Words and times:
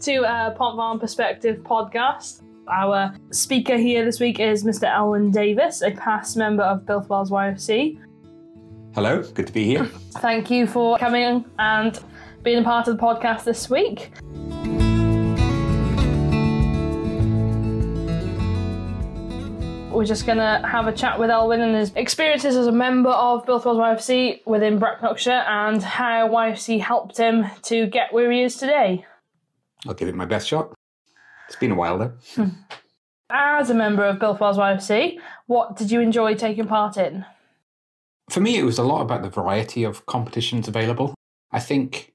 to 0.00 0.22
uh, 0.22 0.50
Pont 0.50 0.76
Farm 0.76 0.98
Perspective 0.98 1.58
podcast. 1.58 2.42
Our 2.68 3.14
speaker 3.30 3.76
here 3.76 4.04
this 4.04 4.18
week 4.18 4.40
is 4.40 4.64
Mr. 4.64 4.84
Elwyn 4.84 5.30
Davis, 5.30 5.82
a 5.82 5.90
past 5.90 6.36
member 6.36 6.62
of 6.62 6.86
Builth 6.86 7.08
Wells 7.08 7.30
YFC. 7.30 7.98
Hello, 8.94 9.22
good 9.22 9.46
to 9.46 9.52
be 9.52 9.64
here. 9.64 9.84
Thank 10.18 10.50
you 10.50 10.66
for 10.66 10.96
coming 10.98 11.44
and 11.58 12.02
being 12.42 12.58
a 12.58 12.62
part 12.62 12.88
of 12.88 12.96
the 12.96 13.02
podcast 13.02 13.44
this 13.44 13.68
week. 13.68 14.10
We're 19.92 20.06
just 20.06 20.24
going 20.24 20.38
to 20.38 20.66
have 20.66 20.86
a 20.86 20.92
chat 20.92 21.18
with 21.18 21.28
Elwyn 21.28 21.60
and 21.60 21.74
his 21.74 21.92
experiences 21.94 22.56
as 22.56 22.66
a 22.66 22.72
member 22.72 23.10
of 23.10 23.44
Builth 23.44 23.66
Wells 23.66 23.76
YFC 23.76 24.46
within 24.46 24.80
Brecknockshire 24.80 25.46
and 25.46 25.82
how 25.82 26.28
YFC 26.28 26.80
helped 26.80 27.18
him 27.18 27.44
to 27.64 27.86
get 27.86 28.12
where 28.14 28.30
he 28.30 28.42
is 28.42 28.56
today. 28.56 29.04
I'll 29.86 29.94
give 29.94 30.08
it 30.08 30.14
my 30.14 30.26
best 30.26 30.48
shot. 30.48 30.72
It's 31.48 31.56
been 31.56 31.72
a 31.72 31.76
while 31.76 31.98
though. 31.98 32.12
Hmm. 32.34 32.48
As 33.30 33.70
a 33.70 33.74
member 33.74 34.04
of 34.04 34.20
Wells 34.20 34.58
YFC, 34.58 35.18
what 35.46 35.76
did 35.76 35.90
you 35.90 36.00
enjoy 36.00 36.34
taking 36.34 36.66
part 36.66 36.96
in? 36.96 37.24
For 38.28 38.40
me, 38.40 38.58
it 38.58 38.64
was 38.64 38.78
a 38.78 38.84
lot 38.84 39.02
about 39.02 39.22
the 39.22 39.30
variety 39.30 39.84
of 39.84 40.06
competitions 40.06 40.68
available. 40.68 41.14
I 41.52 41.60
think 41.60 42.12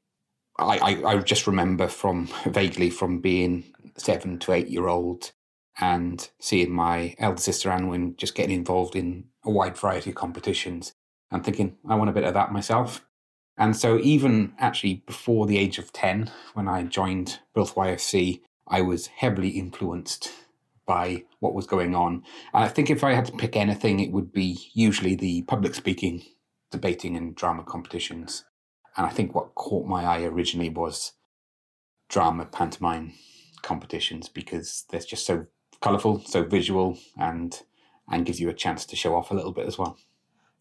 I, 0.58 0.78
I, 0.78 1.10
I 1.12 1.18
just 1.20 1.48
remember 1.48 1.88
from 1.88 2.30
vaguely 2.46 2.90
from 2.90 3.20
being 3.20 3.66
seven 3.98 4.40
to 4.40 4.54
eight 4.54 4.68
year 4.68 4.88
old 4.88 5.32
and 5.80 6.30
seeing 6.40 6.72
my 6.72 7.16
elder 7.18 7.42
sister 7.42 7.70
Anwin 7.70 8.16
just 8.18 8.36
getting 8.36 8.56
involved 8.56 8.96
in 8.96 9.26
a 9.44 9.52
wide 9.52 9.78
variety 9.78 10.12
of 10.12 10.16
competitions 10.16 10.94
and 11.32 11.44
thinking, 11.44 11.78
I 11.88 11.96
want 11.96 12.10
a 12.10 12.14
bit 12.14 12.24
of 12.24 12.34
that 12.34 12.54
myself. 12.54 13.06
And 13.58 13.76
so, 13.76 13.98
even 14.00 14.54
actually 14.60 15.04
before 15.06 15.46
the 15.46 15.58
age 15.58 15.78
of 15.78 15.94
10, 15.94 16.30
when 16.54 16.68
I 16.68 16.84
joined 16.84 17.40
Builth 17.54 17.76
YFC, 17.76 18.42
I 18.68 18.82
was 18.82 19.08
heavily 19.08 19.50
influenced 19.50 20.32
by 20.86 21.24
what 21.40 21.54
was 21.54 21.66
going 21.66 21.96
on. 21.96 22.24
And 22.54 22.64
I 22.64 22.68
think 22.68 22.90
if 22.90 23.04
I 23.04 23.14
had 23.14 23.26
to 23.26 23.32
pick 23.32 23.56
anything, 23.56 24.00
it 24.00 24.12
would 24.12 24.32
be 24.32 24.70
usually 24.74 25.16
the 25.16 25.44
public 25.44 25.74
speaking, 25.74 26.24
debating, 26.72 27.16
and 27.16 27.36
drama 27.36 27.64
competitions. 27.64 28.44
And 28.98 29.06
I 29.06 29.10
think 29.10 29.34
what 29.34 29.56
caught 29.56 29.88
my 29.88 30.04
eye 30.04 30.24
originally 30.24 30.70
was 30.70 31.14
drama 32.10 32.46
pantomime 32.46 33.14
competitions 33.62 34.30
because 34.30 34.86
they're 34.90 35.00
just 35.00 35.26
so 35.26 35.48
colourful, 35.82 36.24
so 36.26 36.44
visual, 36.44 36.98
and 37.18 37.62
and 38.10 38.26
gives 38.26 38.40
you 38.40 38.50
a 38.50 38.54
chance 38.54 38.86
to 38.86 38.96
show 38.96 39.16
off 39.16 39.32
a 39.32 39.34
little 39.34 39.52
bit 39.52 39.66
as 39.66 39.78
well. 39.78 39.98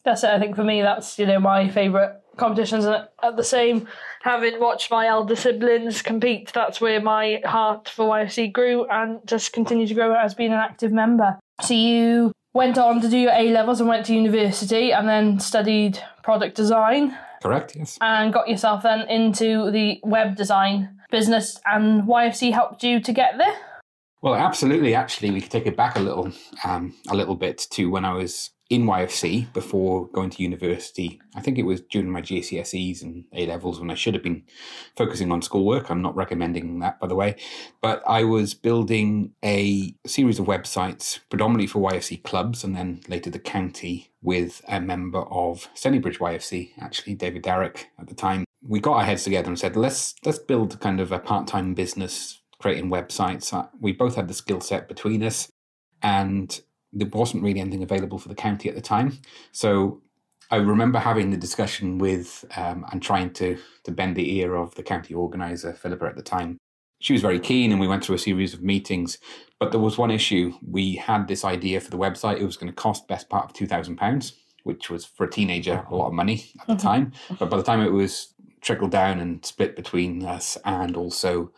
That's 0.05 0.25
it. 0.25 0.31
I 0.31 0.39
think 0.39 0.57
for 0.57 0.65
me, 0.65 0.83
that's 0.83 1.19
you 1.19 1.27
know 1.27 1.39
my 1.39 1.69
favourite 1.69 2.13
competitions. 2.37 2.85
At 2.85 3.37
the 3.37 3.45
same, 3.45 3.89
having 4.23 4.61
watched 4.61 4.91
my 4.91 5.07
elder 5.07 5.37
siblings 5.37 6.03
compete, 6.03 6.53
that's 6.53 6.81
where 6.81 7.01
my 7.01 7.41
heart 7.45 7.89
for 7.89 8.07
YFC 8.09 8.53
grew 8.53 8.87
and 8.91 9.21
just 9.27 9.53
continued 9.53 9.89
to 9.89 9.95
grow 9.95 10.15
as 10.15 10.35
being 10.35 10.53
an 10.53 10.59
active 10.59 10.93
member. 10.93 11.39
So 11.63 11.75
you 11.75 12.33
went 12.55 12.79
on 12.79 13.01
to 13.01 13.09
do 13.09 13.19
your 13.19 13.33
A 13.33 13.51
levels 13.51 13.81
and 13.81 13.89
went 13.89 14.07
to 14.07 14.15
university, 14.15 14.93
and 14.93 15.09
then 15.09 15.41
studied 15.41 15.99
product 16.23 16.57
design. 16.57 17.17
Correct. 17.43 17.77
Yes. 17.77 17.99
And 18.01 18.33
got 18.33 18.49
yourself 18.49 18.83
then 18.83 19.09
into 19.09 19.71
the 19.71 20.01
web 20.03 20.37
design 20.37 21.01
business, 21.11 21.61
and 21.67 22.05
YFC 22.05 22.53
helped 22.53 22.83
you 22.83 23.01
to 23.01 23.13
get 23.13 23.37
there. 23.37 23.55
Well, 24.23 24.35
absolutely. 24.35 24.95
Actually, 24.95 25.33
we 25.33 25.43
could 25.43 25.51
take 25.51 25.67
it 25.67 25.77
back 25.77 25.97
a 25.97 26.01
little, 26.01 26.33
um, 26.65 26.95
a 27.11 27.15
little 27.15 27.35
bit 27.35 27.67
to 27.73 27.91
when 27.91 28.07
I 28.07 28.15
was 28.15 28.51
in 28.71 28.87
YFC 28.87 29.53
before 29.53 30.09
going 30.09 30.31
to 30.31 30.43
university. 30.43 31.21
I 31.35 31.41
think 31.41 31.59
it 31.59 31.65
was 31.65 31.83
during 31.83 32.11
my 32.11 32.23
GCSEs 32.23 33.03
and 33.03 33.25
A 33.35 33.47
levels 33.47 33.79
when 33.79 33.91
I 33.91 33.95
should 33.95 34.15
have 34.15 34.23
been 34.23 34.45
focusing 34.97 35.31
on 35.31 35.43
schoolwork. 35.43 35.91
I'm 35.91 36.01
not 36.01 36.17
recommending 36.17 36.79
that, 36.79 36.99
by 36.99 37.07
the 37.07 37.15
way. 37.15 37.37
But 37.83 38.03
I 38.07 38.25
was 38.25 38.55
building 38.55 39.33
a 39.45 39.95
series 40.07 40.39
of 40.39 40.47
websites, 40.47 41.21
predominantly 41.29 41.67
for 41.67 41.91
YFC 41.91 42.23
clubs 42.23 42.65
and 42.65 42.75
then 42.75 43.03
later 43.09 43.31
the 43.31 43.39
county, 43.39 44.11
with 44.23 44.63
a 44.67 44.81
member 44.81 45.21
of 45.21 45.69
Sennybridge 45.75 46.19
YFC, 46.19 46.71
actually 46.81 47.15
David 47.15 47.43
Derrick 47.43 47.91
at 47.99 48.07
the 48.07 48.15
time. 48.15 48.45
We 48.67 48.81
got 48.81 48.95
our 48.95 49.05
heads 49.05 49.25
together 49.25 49.49
and 49.49 49.59
said, 49.59 49.77
let's 49.77 50.15
let's 50.25 50.39
build 50.39 50.81
kind 50.81 50.99
of 50.99 51.13
a 51.13 51.19
part-time 51.19 51.75
business 51.75 52.41
creating 52.59 52.91
websites. 52.91 53.53
Uh, 53.53 53.67
we 53.79 53.93
both 53.93 54.17
had 54.17 54.27
the 54.27 54.33
skill 54.33 54.63
set 54.63 54.89
between 54.89 55.23
us, 55.23 55.51
and 56.03 56.63
there 56.95 57.09
wasn't 57.13 57.43
really 57.43 57.61
anything 57.61 57.83
available 57.83 58.19
for 58.19 58.29
the 58.29 58.35
county 58.35 58.69
at 58.69 58.75
the 58.75 58.81
time. 58.81 59.19
So 59.53 60.03
I 60.51 60.57
remember 60.57 60.99
having 60.99 61.31
the 61.31 61.37
discussion 61.37 61.99
with 61.99 62.45
um, 62.57 62.85
and 62.93 63.03
trying 63.03 63.33
to 63.35 63.59
to 63.85 63.91
bend 63.91 64.17
the 64.17 64.39
ear 64.39 64.55
of 64.55 64.75
the 64.75 64.83
county 64.83 65.15
organizer 65.15 65.73
Philippa 65.73 66.07
at 66.07 66.17
the 66.17 66.23
time. 66.23 66.59
She 67.01 67.13
was 67.13 67.23
very 67.23 67.41
keen, 67.41 67.71
and 67.71 67.81
we 67.81 67.89
went 67.89 68.05
through 68.05 68.15
a 68.15 68.21
series 68.21 68.55
of 68.55 68.63
meetings. 68.63 69.19
But 69.59 69.73
there 69.73 69.81
was 69.81 69.99
one 69.99 70.11
issue: 70.11 70.55
we 70.67 70.97
had 70.97 71.29
this 71.29 71.45
idea 71.45 71.81
for 71.81 71.91
the 71.91 71.99
website. 71.99 72.41
It 72.41 72.47
was 72.47 72.57
going 72.57 72.73
to 72.73 72.83
cost 72.83 73.09
best 73.09 73.29
part 73.29 73.47
of 73.47 73.53
two 73.53 73.67
thousand 73.67 73.97
pounds, 73.97 74.35
which 74.63 74.91
was 74.91 75.05
for 75.05 75.25
a 75.25 75.31
teenager 75.31 75.85
a 75.91 75.95
lot 75.95 76.09
of 76.09 76.13
money 76.13 76.53
at 76.61 76.67
the 76.67 76.73
mm-hmm. 76.75 76.87
time. 76.87 77.13
But 77.39 77.51
by 77.51 77.57
the 77.57 77.63
time 77.63 77.81
it 77.81 77.93
was 77.93 78.35
trickled 78.61 78.91
down 78.91 79.21
and 79.21 79.45
split 79.45 79.77
between 79.77 80.25
us, 80.25 80.57
and 80.65 80.97
also 80.97 81.53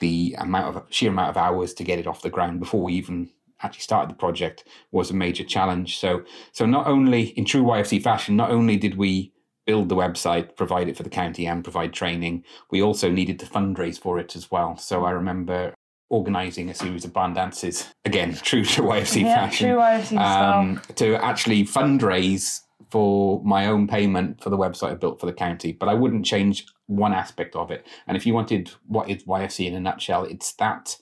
the 0.00 0.34
amount 0.38 0.76
of 0.76 0.82
sheer 0.90 1.10
amount 1.10 1.30
of 1.30 1.36
hours 1.36 1.74
to 1.74 1.84
get 1.84 1.98
it 1.98 2.06
off 2.06 2.22
the 2.22 2.30
ground 2.30 2.58
before 2.58 2.82
we 2.82 2.94
even 2.94 3.30
actually 3.62 3.82
started 3.82 4.10
the 4.10 4.18
project 4.18 4.64
was 4.90 5.10
a 5.10 5.14
major 5.14 5.44
challenge. 5.44 5.98
So, 5.98 6.24
so 6.52 6.66
not 6.66 6.86
only 6.86 7.28
in 7.38 7.44
true 7.44 7.62
YFC 7.62 8.02
fashion, 8.02 8.36
not 8.36 8.50
only 8.50 8.76
did 8.76 8.96
we 8.96 9.32
build 9.66 9.88
the 9.88 9.96
website, 9.96 10.56
provide 10.56 10.88
it 10.88 10.96
for 10.96 11.02
the 11.02 11.10
county, 11.10 11.46
and 11.46 11.62
provide 11.62 11.92
training, 11.92 12.44
we 12.70 12.82
also 12.82 13.10
needed 13.10 13.38
to 13.38 13.46
fundraise 13.46 14.00
for 14.00 14.18
it 14.18 14.34
as 14.34 14.50
well. 14.50 14.76
So 14.76 15.04
I 15.04 15.10
remember 15.10 15.74
organising 16.08 16.68
a 16.68 16.74
series 16.74 17.04
of 17.04 17.12
barn 17.12 17.34
dances 17.34 17.88
again, 18.04 18.34
true 18.42 18.64
to 18.64 18.82
YFC 18.82 19.22
yeah, 19.22 19.46
fashion, 19.46 19.70
true 19.70 19.78
YFC 19.78 20.18
um, 20.18 20.82
to 20.96 21.14
actually 21.24 21.64
fundraise 21.64 22.62
for 22.90 23.40
my 23.44 23.66
own 23.66 23.86
payment 23.86 24.42
for 24.42 24.50
the 24.50 24.58
website 24.58 24.90
I 24.90 24.94
built 24.94 25.20
for 25.20 25.26
the 25.26 25.32
county. 25.32 25.72
But 25.72 25.88
I 25.88 25.94
wouldn't 25.94 26.26
change 26.26 26.66
one 26.86 27.14
aspect 27.14 27.54
of 27.54 27.70
it. 27.70 27.86
And 28.08 28.16
if 28.16 28.26
you 28.26 28.34
wanted 28.34 28.72
what 28.86 29.08
is 29.08 29.22
YFC 29.22 29.66
in 29.66 29.74
a 29.74 29.80
nutshell, 29.80 30.24
it's 30.24 30.52
that 30.54 30.96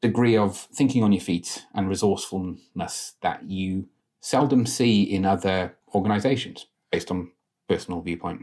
degree 0.00 0.36
of 0.36 0.68
thinking 0.72 1.02
on 1.02 1.12
your 1.12 1.20
feet 1.20 1.66
and 1.74 1.88
resourcefulness 1.88 3.14
that 3.22 3.44
you 3.44 3.86
seldom 4.20 4.66
see 4.66 5.02
in 5.02 5.24
other 5.24 5.76
organizations 5.94 6.66
based 6.90 7.10
on 7.10 7.30
personal 7.68 8.00
viewpoint. 8.00 8.42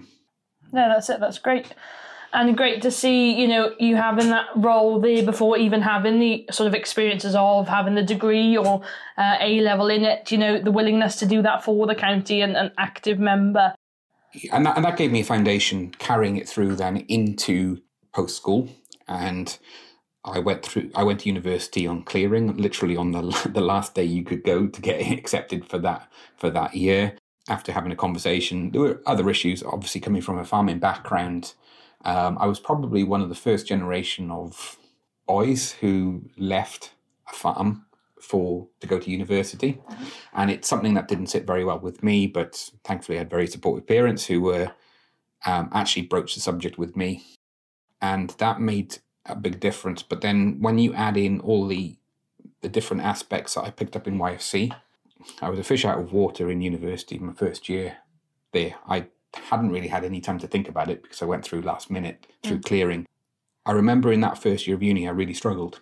No, 0.72 0.90
that's 0.90 1.10
it. 1.10 1.20
That's 1.20 1.40
great. 1.40 1.74
And 2.34 2.58
great 2.58 2.82
to 2.82 2.92
see, 2.92 3.40
you 3.40 3.48
know, 3.48 3.74
you 3.80 3.96
having 3.96 4.30
that 4.30 4.48
role 4.56 5.00
there 5.00 5.24
before 5.24 5.58
even 5.58 5.82
having 5.82 6.20
the 6.20 6.46
sort 6.52 6.68
of 6.68 6.74
experiences 6.74 7.36
of 7.36 7.68
having 7.70 7.96
the 7.96 8.04
degree 8.04 8.58
or 8.58 8.82
uh, 9.18 9.38
A 9.40 9.62
level 9.62 9.88
in 9.88 10.04
it, 10.04 10.32
you 10.32 10.38
know, 10.38 10.60
the 10.60 10.72
willingness 10.72 11.16
to 11.18 11.26
do 11.26 11.42
that 11.42 11.64
for 11.64 11.88
the 11.88 11.96
county 11.96 12.42
and 12.42 12.58
an 12.58 12.72
active 12.78 13.18
member. 13.18 13.74
And 14.52 14.66
that, 14.66 14.76
and 14.76 14.86
that 14.86 14.98
gave 14.98 15.12
me 15.12 15.22
a 15.22 15.24
foundation 15.24 15.92
carrying 15.98 16.36
it 16.36 16.50
through 16.50 16.76
then 16.76 16.98
into 17.08 17.82
post 18.14 18.36
school. 18.36 18.70
And 19.08 19.58
I 20.28 20.40
went 20.40 20.66
through. 20.66 20.92
I 20.96 21.04
went 21.04 21.22
to 21.22 21.30
university 21.30 21.88
on 21.88 22.04
clearing, 22.04 22.56
literally 22.58 22.98
on 22.98 23.12
the 23.12 23.22
the 23.54 23.62
last 23.62 23.96
day 23.96 24.04
you 24.04 24.24
could 24.24 24.44
go 24.44 24.68
to 24.68 24.82
get 24.82 25.02
accepted 25.12 25.66
for 25.66 25.78
that 25.80 26.12
for 26.38 26.50
that 26.50 26.76
year. 26.76 27.18
After 27.50 27.72
having 27.72 27.94
a 27.94 27.96
conversation, 27.96 28.72
there 28.72 28.82
were 28.82 29.02
other 29.06 29.30
issues. 29.30 29.64
Obviously, 29.64 30.02
coming 30.02 30.22
from 30.22 30.38
a 30.38 30.44
farming 30.44 30.80
background, 30.80 31.54
um, 32.04 32.38
I 32.40 32.46
was 32.46 32.60
probably 32.60 33.04
one 33.04 33.22
of 33.22 33.30
the 33.30 33.36
first 33.36 33.68
generation 33.68 34.32
of 34.32 34.78
boys 35.26 35.72
who 35.72 36.30
left 36.38 36.92
a 37.30 37.34
farm 37.34 37.86
for 38.20 38.68
to 38.82 38.88
go 38.88 39.00
to 39.00 39.10
university, 39.10 39.74
mm-hmm. 39.74 40.04
and 40.34 40.52
it's 40.52 40.68
something 40.68 40.94
that 40.96 41.08
didn't 41.08 41.28
sit 41.28 41.48
very 41.48 41.64
well 41.64 41.80
with 41.80 42.04
me. 42.04 42.28
But 42.28 42.70
thankfully, 42.84 43.18
I 43.18 43.20
had 43.20 43.30
very 43.30 43.48
supportive 43.48 43.88
parents 43.88 44.26
who 44.26 44.42
were 44.42 44.74
um, 45.46 45.70
actually 45.72 46.02
broached 46.02 46.36
the 46.36 46.42
subject 46.42 46.78
with 46.78 46.98
me, 46.98 47.24
and 48.02 48.32
that 48.40 48.60
made 48.60 48.98
a 49.28 49.36
big 49.36 49.60
difference. 49.60 50.04
But 50.04 50.22
then 50.22 50.60
when 50.62 50.78
you 50.80 50.94
add 50.94 51.18
in 51.18 51.40
all 51.42 51.68
the 51.68 51.98
the 52.62 52.70
different 52.70 53.04
aspects 53.04 53.54
that 53.54 53.64
I 53.64 53.70
picked 53.70 53.96
up 53.96 54.08
in 54.08 54.18
YFC, 54.18 54.74
I 55.42 55.50
was 55.50 55.60
a 55.60 55.64
fish 55.64 55.86
out 55.86 56.00
of 56.00 56.12
water 56.12 56.50
in 56.50 56.62
university 56.62 57.20
my 57.20 57.34
first 57.34 57.70
year 57.70 57.98
there. 58.52 58.76
I 58.88 59.08
hadn't 59.34 59.72
really 59.72 59.90
had 59.90 60.04
any 60.04 60.22
time 60.22 60.40
to 60.40 60.48
think 60.48 60.68
about 60.68 60.90
it 60.90 61.04
because 61.04 61.22
I 61.22 61.26
went 61.26 61.46
through 61.46 61.62
last 61.62 61.92
minute 61.92 62.26
through 62.44 62.60
mm. 62.60 62.66
clearing. 62.66 63.06
I 63.66 63.74
remember 63.74 64.12
in 64.12 64.22
that 64.22 64.42
first 64.42 64.66
year 64.66 64.76
of 64.76 64.84
uni, 64.84 65.08
I 65.08 65.12
really 65.12 65.34
struggled. 65.34 65.82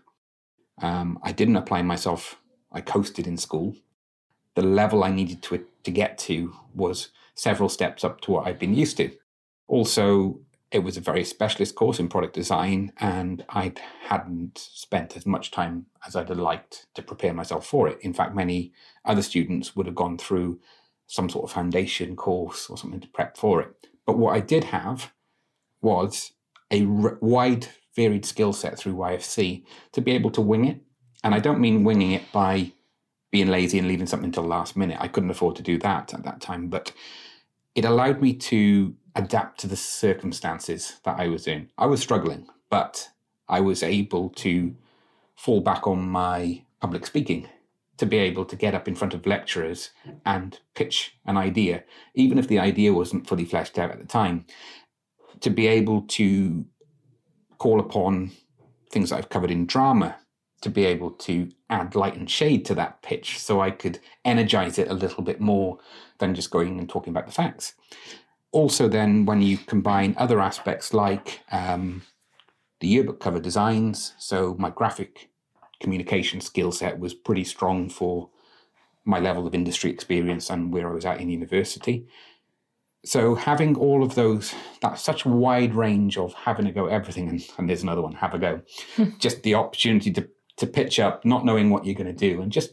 Um, 0.81 1.19
I 1.23 1.31
didn't 1.31 1.55
apply 1.55 1.81
myself. 1.83 2.41
I 2.71 2.81
coasted 2.81 3.27
in 3.27 3.37
school. 3.37 3.75
The 4.55 4.63
level 4.63 5.03
I 5.03 5.11
needed 5.11 5.41
to 5.43 5.65
to 5.83 5.91
get 5.91 6.17
to 6.19 6.53
was 6.73 7.09
several 7.35 7.69
steps 7.69 8.03
up 8.03 8.21
to 8.21 8.31
what 8.31 8.47
I'd 8.47 8.59
been 8.59 8.73
used 8.73 8.97
to. 8.97 9.11
Also, 9.67 10.39
it 10.75 10.83
was 10.83 10.97
a 10.97 11.01
very 11.01 11.23
specialist 11.23 11.73
course 11.73 12.01
in 12.01 12.09
product 12.09 12.33
design, 12.33 12.91
and 12.97 13.45
I 13.47 13.71
hadn't 14.09 14.57
spent 14.57 15.15
as 15.15 15.25
much 15.25 15.49
time 15.49 15.85
as 16.05 16.17
I'd 16.17 16.27
have 16.27 16.37
liked 16.37 16.87
to 16.95 17.01
prepare 17.01 17.33
myself 17.33 17.65
for 17.65 17.87
it. 17.87 17.97
In 18.01 18.13
fact, 18.13 18.35
many 18.35 18.73
other 19.05 19.21
students 19.21 19.73
would 19.73 19.85
have 19.85 19.95
gone 19.95 20.17
through 20.17 20.59
some 21.07 21.29
sort 21.29 21.45
of 21.45 21.53
foundation 21.53 22.17
course 22.17 22.69
or 22.69 22.77
something 22.77 22.99
to 22.99 23.07
prep 23.07 23.37
for 23.37 23.61
it. 23.61 23.87
But 24.05 24.17
what 24.17 24.35
I 24.35 24.41
did 24.41 24.65
have 24.65 25.13
was 25.81 26.33
a 26.69 26.85
r- 26.85 27.19
wide 27.21 27.67
varied 27.95 28.25
skill 28.25 28.51
set 28.51 28.77
through 28.77 28.95
YFC 28.95 29.63
to 29.93 30.01
be 30.01 30.11
able 30.11 30.31
to 30.31 30.41
wing 30.41 30.65
it. 30.65 30.81
And 31.23 31.33
I 31.33 31.39
don't 31.39 31.61
mean 31.61 31.85
winging 31.85 32.11
it 32.11 32.29
by 32.33 32.73
being 33.31 33.47
lazy 33.47 33.79
and 33.79 33.87
leaving 33.87 34.07
something 34.07 34.33
till 34.33 34.43
last 34.43 34.75
minute. 34.75 34.97
I 34.99 35.07
couldn't 35.07 35.31
afford 35.31 35.55
to 35.55 35.63
do 35.63 35.77
that 35.79 36.13
at 36.13 36.23
that 36.25 36.41
time, 36.41 36.67
but 36.67 36.91
it 37.75 37.85
allowed 37.85 38.21
me 38.21 38.33
to 38.33 38.93
adapt 39.15 39.59
to 39.61 39.67
the 39.67 39.75
circumstances 39.75 40.99
that 41.03 41.19
I 41.19 41.27
was 41.27 41.47
in. 41.47 41.69
I 41.77 41.85
was 41.85 42.01
struggling, 42.01 42.47
but 42.69 43.09
I 43.47 43.61
was 43.61 43.83
able 43.83 44.29
to 44.29 44.75
fall 45.35 45.61
back 45.61 45.87
on 45.87 46.07
my 46.07 46.63
public 46.81 47.05
speaking 47.05 47.47
to 47.97 48.05
be 48.05 48.17
able 48.17 48.43
to 48.45 48.55
get 48.55 48.75
up 48.75 48.87
in 48.87 48.95
front 48.95 49.13
of 49.13 49.25
lecturers 49.25 49.91
and 50.25 50.59
pitch 50.73 51.17
an 51.25 51.37
idea, 51.37 51.83
even 52.13 52.37
if 52.37 52.47
the 52.47 52.59
idea 52.59 52.93
wasn't 52.93 53.27
fully 53.27 53.45
fleshed 53.45 53.79
out 53.79 53.91
at 53.91 53.99
the 53.99 54.05
time, 54.05 54.45
to 55.39 55.49
be 55.49 55.67
able 55.67 56.01
to 56.01 56.65
call 57.57 57.79
upon 57.79 58.31
things 58.91 59.09
that 59.09 59.17
I've 59.17 59.29
covered 59.29 59.51
in 59.51 59.65
drama 59.65 60.17
to 60.61 60.69
be 60.69 60.85
able 60.85 61.11
to 61.11 61.49
add 61.69 61.95
light 61.95 62.15
and 62.15 62.29
shade 62.29 62.65
to 62.65 62.75
that 62.75 63.01
pitch 63.01 63.39
so 63.39 63.61
I 63.61 63.71
could 63.71 63.99
energize 64.23 64.79
it 64.79 64.89
a 64.89 64.93
little 64.93 65.23
bit 65.23 65.39
more 65.39 65.79
than 66.17 66.33
just 66.33 66.49
going 66.49 66.79
and 66.79 66.89
talking 66.89 67.11
about 67.11 67.27
the 67.27 67.31
facts. 67.31 67.75
Also, 68.55 68.87
then, 68.87 69.25
when 69.25 69.41
you 69.41 69.57
combine 69.57 70.15
other 70.17 70.39
aspects 70.39 70.93
like 70.93 71.41
um, 71.51 72.03
the 72.79 72.87
yearbook 72.87 73.19
cover 73.19 73.41
designs, 73.41 74.13
so 74.17 74.55
my 74.57 74.69
graphic 74.69 75.29
communication 75.81 76.39
skill 76.39 76.71
set 76.71 76.97
was 76.97 77.13
pretty 77.13 77.43
strong 77.43 77.89
for 77.89 78.29
my 79.03 79.19
level 79.19 79.45
of 79.45 79.53
industry 79.53 79.91
experience 79.91 80.49
and 80.49 80.71
where 80.71 80.89
I 80.89 80.93
was 80.93 81.03
at 81.03 81.19
in 81.19 81.29
university. 81.29 82.07
So 83.03 83.35
having 83.35 83.75
all 83.75 84.03
of 84.03 84.15
those, 84.15 84.55
that's 84.81 85.01
such 85.01 85.25
a 85.25 85.29
wide 85.29 85.75
range 85.75 86.17
of 86.17 86.33
having 86.33 86.65
a 86.65 86.71
go 86.71 86.87
at 86.87 86.93
everything, 86.93 87.27
and, 87.27 87.45
and 87.57 87.69
there's 87.69 87.83
another 87.83 88.03
one, 88.03 88.13
have 88.13 88.33
a 88.35 88.39
go. 88.39 88.61
just 89.19 89.43
the 89.43 89.55
opportunity 89.55 90.13
to 90.13 90.29
to 90.59 90.65
pitch 90.65 90.97
up, 90.97 91.25
not 91.25 91.43
knowing 91.43 91.71
what 91.71 91.85
you're 91.85 91.93
going 91.93 92.07
to 92.07 92.13
do, 92.13 92.41
and 92.41 92.53
just 92.53 92.69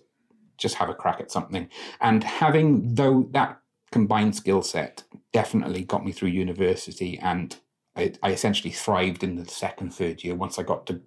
just 0.59 0.77
have 0.77 0.91
a 0.91 0.95
crack 0.95 1.21
at 1.21 1.33
something. 1.33 1.69
And 2.01 2.23
having 2.23 2.95
though 2.95 3.29
that 3.33 3.62
combined 3.93 4.35
skill 4.35 4.63
set 4.63 5.05
definitely 5.33 5.85
got 5.85 6.05
me 6.05 6.11
through 6.11 6.31
university, 6.31 7.19
and 7.19 7.57
I, 7.95 8.15
I 8.23 8.33
essentially 8.33 8.73
thrived 8.73 9.23
in 9.23 9.37
the 9.37 9.45
second, 9.45 9.95
third 9.95 10.25
year 10.25 10.35
once 10.35 10.59
I 10.59 10.65
got 10.65 10.87
to 10.87 11.01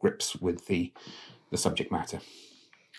grips 0.00 0.36
with 0.36 0.66
the 0.66 0.92
the 1.50 1.56
subject 1.56 1.90
matter. 1.90 2.20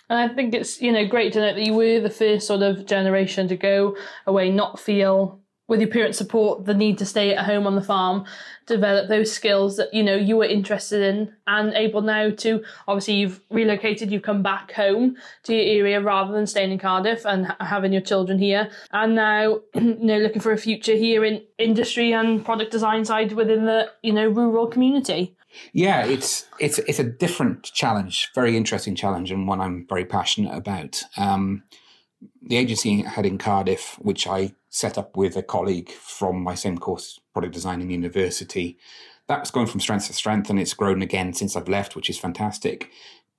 And 0.09 0.17
I 0.17 0.33
think 0.33 0.55
it's 0.55 0.81
you 0.81 0.91
know 0.91 1.05
great 1.05 1.33
to 1.33 1.39
know 1.39 1.53
that 1.53 1.65
you 1.65 1.73
were 1.73 1.99
the 1.99 2.09
first 2.09 2.47
sort 2.47 2.63
of 2.63 2.85
generation 2.85 3.47
to 3.49 3.57
go 3.57 3.95
away, 4.25 4.49
not 4.49 4.79
feel 4.79 5.39
with 5.69 5.79
your 5.79 5.89
parents' 5.89 6.17
support 6.17 6.65
the 6.65 6.73
need 6.73 6.97
to 6.97 7.05
stay 7.05 7.33
at 7.33 7.45
home 7.45 7.65
on 7.65 7.75
the 7.75 7.81
farm, 7.81 8.25
develop 8.65 9.07
those 9.07 9.31
skills 9.31 9.77
that 9.77 9.93
you 9.93 10.03
know 10.03 10.15
you 10.15 10.35
were 10.35 10.45
interested 10.45 11.01
in, 11.01 11.33
and 11.47 11.73
able 11.75 12.01
now 12.01 12.31
to 12.31 12.61
obviously 12.87 13.13
you've 13.13 13.39
relocated, 13.49 14.11
you've 14.11 14.23
come 14.23 14.43
back 14.43 14.73
home 14.73 15.15
to 15.43 15.55
your 15.55 15.79
area 15.79 16.01
rather 16.01 16.33
than 16.33 16.47
staying 16.47 16.71
in 16.71 16.79
Cardiff 16.79 17.25
and 17.25 17.55
having 17.61 17.93
your 17.93 18.01
children 18.01 18.39
here, 18.39 18.69
and 18.91 19.15
now 19.15 19.59
you 19.75 19.95
know 20.01 20.17
looking 20.17 20.41
for 20.41 20.51
a 20.51 20.57
future 20.57 20.95
here 20.95 21.23
in 21.23 21.41
industry 21.57 22.11
and 22.11 22.43
product 22.43 22.71
design 22.71 23.05
side 23.05 23.31
within 23.33 23.65
the 23.65 23.89
you 24.01 24.11
know 24.11 24.27
rural 24.27 24.67
community. 24.67 25.35
Yeah, 25.71 26.05
it's 26.05 26.47
it's 26.59 26.79
it's 26.79 26.99
a 26.99 27.03
different 27.03 27.63
challenge, 27.63 28.31
very 28.33 28.57
interesting 28.57 28.95
challenge, 28.95 29.31
and 29.31 29.47
one 29.47 29.61
I'm 29.61 29.85
very 29.87 30.05
passionate 30.05 30.55
about. 30.55 31.03
Um, 31.15 31.63
the 32.41 32.57
agency 32.57 33.01
had 33.03 33.25
in 33.25 33.37
Cardiff, 33.37 33.95
which 33.99 34.27
I 34.27 34.53
set 34.69 34.97
up 34.97 35.17
with 35.17 35.35
a 35.35 35.43
colleague 35.43 35.91
from 35.91 36.41
my 36.43 36.55
same 36.55 36.77
course, 36.77 37.19
product 37.33 37.53
design 37.53 37.81
in 37.81 37.89
university. 37.89 38.77
That's 39.27 39.51
going 39.51 39.67
from 39.67 39.79
strength 39.79 40.07
to 40.07 40.13
strength, 40.13 40.49
and 40.49 40.59
it's 40.59 40.73
grown 40.73 41.01
again 41.01 41.33
since 41.33 41.55
I've 41.55 41.69
left, 41.69 41.95
which 41.95 42.09
is 42.09 42.17
fantastic. 42.17 42.89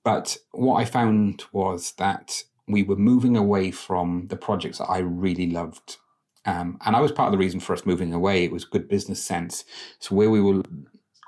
But 0.03 0.37
what 0.51 0.75
I 0.75 0.85
found 0.85 1.43
was 1.51 1.93
that 1.93 2.43
we 2.67 2.83
were 2.83 2.95
moving 2.95 3.35
away 3.35 3.71
from 3.71 4.27
the 4.27 4.35
projects 4.37 4.77
that 4.77 4.89
I 4.89 4.99
really 4.99 5.49
loved. 5.51 5.97
Um, 6.45 6.79
and 6.85 6.95
I 6.95 7.01
was 7.01 7.11
part 7.11 7.27
of 7.27 7.33
the 7.33 7.37
reason 7.37 7.59
for 7.59 7.73
us 7.73 7.85
moving 7.85 8.13
away. 8.13 8.43
It 8.43 8.51
was 8.51 8.65
good 8.65 8.87
business 8.87 9.23
sense. 9.23 9.63
So 9.99 10.15
where 10.15 10.29
we 10.29 10.41
were 10.41 10.63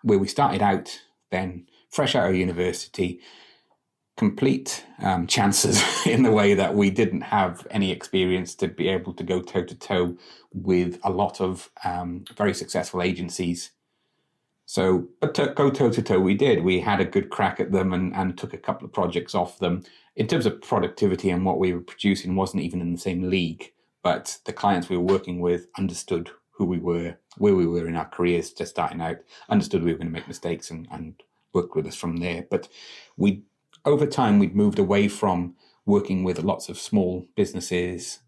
where 0.02 0.20
we 0.20 0.28
started 0.28 0.62
out 0.62 1.00
then, 1.32 1.68
fresh 1.90 2.16
out 2.16 2.30
of 2.30 2.36
university, 2.36 3.22
complete 4.18 4.86
um, 5.01 5.27
chances 5.27 5.81
in 6.06 6.24
the 6.24 6.31
way 6.31 6.54
that 6.54 6.75
we 6.75 6.89
didn't 6.89 7.21
have 7.21 7.65
any 7.71 7.92
experience 7.92 8.56
to 8.56 8.68
be 8.68 8.88
able 8.88 9.13
to 9.13 9.24
go 9.24 9.42
toe 9.42 9.63
to 9.63 9.75
toe 9.75 10.18
with 10.54 11.00
a 11.04 11.10
lot 11.10 11.42
of 11.42 11.69
um, 11.83 12.24
very 12.38 12.54
successful 12.54 13.01
agencies. 13.01 13.71
So, 14.65 15.07
but 15.19 15.33
to 15.36 15.54
go 15.56 15.69
toe 15.69 15.89
to 15.89 16.01
toe, 16.01 16.19
we 16.19 16.36
did. 16.36 16.63
We 16.63 16.80
had 16.80 17.01
a 17.01 17.06
good 17.06 17.30
crack 17.30 17.60
at 17.60 17.71
them 17.71 17.94
and, 17.94 18.15
and 18.15 18.38
took 18.38 18.54
a 18.54 18.57
couple 18.57 18.86
of 18.86 18.94
projects 18.94 19.36
off 19.36 19.60
them. 19.60 19.83
In 20.15 20.27
terms 20.27 20.45
of 20.45 20.62
productivity 20.62 21.31
and 21.31 21.44
what 21.44 21.60
we 21.60 21.74
were 21.74 21.81
producing, 21.81 22.36
wasn't 22.36 22.63
even 22.63 22.81
in 22.81 22.94
the 22.94 23.00
same 23.00 23.30
league. 23.30 23.71
But 24.04 24.38
the 24.45 24.54
clients 24.54 24.89
we 24.89 24.98
were 24.98 25.04
working 25.04 25.39
with 25.39 25.68
understood 25.77 26.30
who 26.51 26.65
we 26.65 26.80
were, 26.80 27.18
where 27.38 27.56
we 27.56 27.65
were 27.65 27.88
in 27.88 27.95
our 27.95 28.07
careers, 28.07 28.51
just 28.51 28.71
starting 28.71 29.01
out, 29.01 29.18
understood 29.50 29.83
we 29.83 29.92
were 29.92 29.98
going 29.98 30.07
to 30.07 30.13
make 30.13 30.27
mistakes 30.27 30.69
and, 30.69 30.88
and 30.92 31.21
worked 31.54 31.75
with 31.75 31.88
us 31.88 31.95
from 31.95 32.18
there. 32.18 32.45
But 32.50 32.68
we, 33.18 33.44
over 33.86 34.06
time, 34.06 34.40
we'd 34.40 34.56
moved 34.56 34.80
away 34.80 35.08
from 35.08 35.56
working 35.86 36.24
with 36.24 36.44
lots 36.44 36.70
of 36.70 36.80
small 36.80 37.28
businesses, 37.36 38.20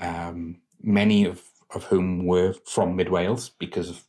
um, 0.00 0.60
many 0.82 1.24
of, 1.24 1.42
of 1.74 1.84
whom 1.84 2.26
were 2.26 2.54
from 2.64 2.96
Mid 2.96 3.08
Wales 3.08 3.50
because 3.58 3.88
of 3.88 4.04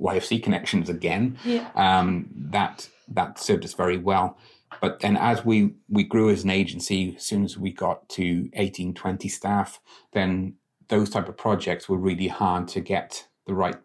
YFC 0.00 0.42
connections 0.42 0.88
again. 0.88 1.36
Yeah. 1.44 1.68
Um, 1.74 2.28
that 2.34 2.88
that 3.08 3.38
served 3.38 3.64
us 3.64 3.74
very 3.74 3.96
well. 3.96 4.38
But 4.80 5.00
then 5.00 5.16
as 5.16 5.44
we, 5.44 5.74
we 5.88 6.04
grew 6.04 6.30
as 6.30 6.44
an 6.44 6.50
agency, 6.50 7.14
as 7.16 7.24
soon 7.24 7.44
as 7.44 7.56
we 7.56 7.72
got 7.72 8.08
to 8.10 8.50
18, 8.52 8.94
20 8.94 9.28
staff, 9.28 9.80
then 10.12 10.54
those 10.88 11.08
type 11.10 11.28
of 11.28 11.36
projects 11.36 11.88
were 11.88 11.96
really 11.96 12.28
hard 12.28 12.68
to 12.68 12.80
get 12.80 13.26
the 13.46 13.54
right 13.54 13.76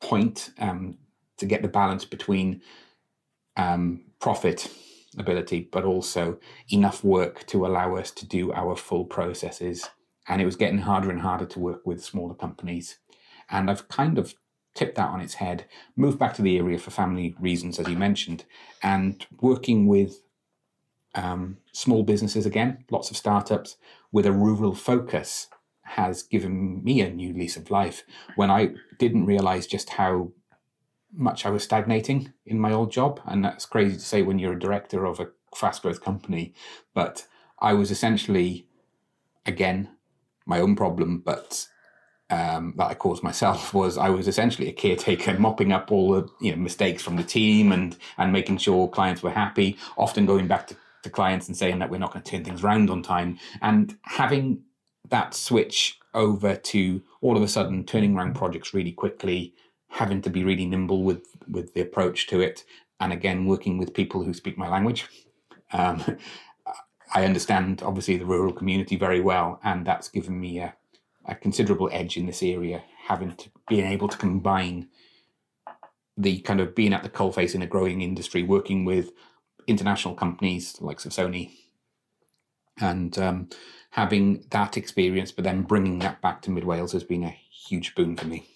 point 0.00 0.50
um, 0.58 0.96
to 1.36 1.46
get 1.46 1.62
the 1.62 1.68
balance 1.68 2.04
between 2.04 2.62
um, 3.56 4.04
profit 4.20 4.70
ability, 5.18 5.68
but 5.72 5.84
also 5.84 6.38
enough 6.70 7.04
work 7.04 7.46
to 7.46 7.66
allow 7.66 7.96
us 7.96 8.10
to 8.12 8.26
do 8.26 8.52
our 8.52 8.76
full 8.76 9.04
processes. 9.04 9.88
And 10.28 10.40
it 10.40 10.46
was 10.46 10.56
getting 10.56 10.78
harder 10.78 11.10
and 11.10 11.20
harder 11.20 11.46
to 11.46 11.58
work 11.58 11.86
with 11.86 12.04
smaller 12.04 12.34
companies. 12.34 12.98
And 13.48 13.70
I've 13.70 13.88
kind 13.88 14.18
of 14.18 14.34
tipped 14.74 14.96
that 14.96 15.08
on 15.08 15.20
its 15.20 15.34
head, 15.34 15.64
moved 15.96 16.18
back 16.18 16.34
to 16.34 16.42
the 16.42 16.58
area 16.58 16.78
for 16.78 16.90
family 16.90 17.34
reasons, 17.40 17.78
as 17.78 17.88
you 17.88 17.96
mentioned, 17.96 18.44
and 18.82 19.26
working 19.40 19.86
with 19.86 20.20
um, 21.14 21.56
small 21.72 22.02
businesses 22.02 22.46
again, 22.46 22.84
lots 22.90 23.10
of 23.10 23.16
startups 23.16 23.76
with 24.12 24.26
a 24.26 24.32
rural 24.32 24.74
focus 24.74 25.48
has 25.82 26.22
given 26.22 26.82
me 26.84 27.00
a 27.00 27.10
new 27.10 27.32
lease 27.32 27.56
of 27.56 27.70
life 27.70 28.02
when 28.34 28.50
I 28.50 28.70
didn't 28.98 29.24
realize 29.24 29.66
just 29.66 29.90
how 29.90 30.32
much 31.12 31.46
I 31.46 31.50
was 31.50 31.64
stagnating 31.64 32.32
in 32.44 32.58
my 32.58 32.72
old 32.72 32.92
job. 32.92 33.20
And 33.26 33.44
that's 33.44 33.66
crazy 33.66 33.96
to 33.96 34.02
say 34.02 34.22
when 34.22 34.38
you're 34.38 34.54
a 34.54 34.58
director 34.58 35.04
of 35.04 35.20
a 35.20 35.28
fast 35.54 35.82
growth 35.82 36.02
company. 36.02 36.54
But 36.94 37.26
I 37.58 37.72
was 37.72 37.90
essentially, 37.90 38.66
again, 39.44 39.90
my 40.44 40.60
own 40.60 40.76
problem, 40.76 41.22
but 41.24 41.66
um, 42.28 42.74
that 42.76 42.86
I 42.86 42.94
caused 42.94 43.22
myself 43.22 43.72
was 43.74 43.98
I 43.98 44.10
was 44.10 44.28
essentially 44.28 44.68
a 44.68 44.72
caretaker, 44.72 45.38
mopping 45.38 45.72
up 45.72 45.92
all 45.92 46.12
the 46.12 46.28
you 46.40 46.52
know 46.52 46.58
mistakes 46.58 47.02
from 47.02 47.16
the 47.16 47.24
team 47.24 47.72
and 47.72 47.96
and 48.18 48.32
making 48.32 48.58
sure 48.58 48.88
clients 48.88 49.22
were 49.22 49.30
happy. 49.30 49.76
Often 49.96 50.26
going 50.26 50.48
back 50.48 50.66
to, 50.68 50.76
to 51.02 51.10
clients 51.10 51.48
and 51.48 51.56
saying 51.56 51.78
that 51.78 51.90
we're 51.90 51.98
not 51.98 52.12
going 52.12 52.22
to 52.22 52.30
turn 52.30 52.44
things 52.44 52.64
around 52.64 52.90
on 52.90 53.02
time, 53.02 53.38
and 53.62 53.96
having 54.02 54.62
that 55.08 55.34
switch 55.34 55.98
over 56.14 56.56
to 56.56 57.02
all 57.20 57.36
of 57.36 57.42
a 57.42 57.48
sudden 57.48 57.84
turning 57.84 58.16
around 58.16 58.34
projects 58.34 58.74
really 58.74 58.92
quickly, 58.92 59.54
having 59.88 60.22
to 60.22 60.30
be 60.30 60.44
really 60.44 60.66
nimble 60.66 61.02
with 61.02 61.24
with 61.48 61.74
the 61.74 61.80
approach 61.80 62.26
to 62.28 62.40
it, 62.40 62.64
and 63.00 63.12
again 63.12 63.46
working 63.46 63.78
with 63.78 63.94
people 63.94 64.24
who 64.24 64.34
speak 64.34 64.58
my 64.58 64.68
language. 64.68 65.06
Um, 65.72 66.02
I 67.14 67.24
understand 67.24 67.82
obviously 67.82 68.16
the 68.16 68.26
rural 68.26 68.52
community 68.52 68.96
very 68.96 69.20
well, 69.20 69.60
and 69.62 69.86
that's 69.86 70.08
given 70.08 70.40
me 70.40 70.58
a, 70.58 70.74
a 71.24 71.34
considerable 71.34 71.88
edge 71.92 72.16
in 72.16 72.26
this 72.26 72.42
area, 72.42 72.82
having 73.06 73.34
to 73.36 73.50
being 73.68 73.86
able 73.86 74.08
to 74.08 74.18
combine 74.18 74.88
the 76.16 76.40
kind 76.40 76.60
of 76.60 76.74
being 76.74 76.92
at 76.92 77.02
the 77.02 77.08
coalface 77.08 77.54
in 77.54 77.62
a 77.62 77.66
growing 77.66 78.00
industry, 78.00 78.42
working 78.42 78.84
with 78.84 79.10
international 79.66 80.14
companies 80.14 80.76
like 80.80 80.98
Sony, 80.98 81.50
and 82.80 83.18
um, 83.18 83.48
having 83.90 84.44
that 84.50 84.76
experience, 84.76 85.32
but 85.32 85.44
then 85.44 85.62
bringing 85.62 85.98
that 86.00 86.20
back 86.20 86.42
to 86.42 86.50
Mid 86.50 86.64
Wales 86.64 86.92
has 86.92 87.04
been 87.04 87.24
a 87.24 87.36
huge 87.68 87.94
boon 87.94 88.16
for 88.16 88.26
me. 88.26 88.46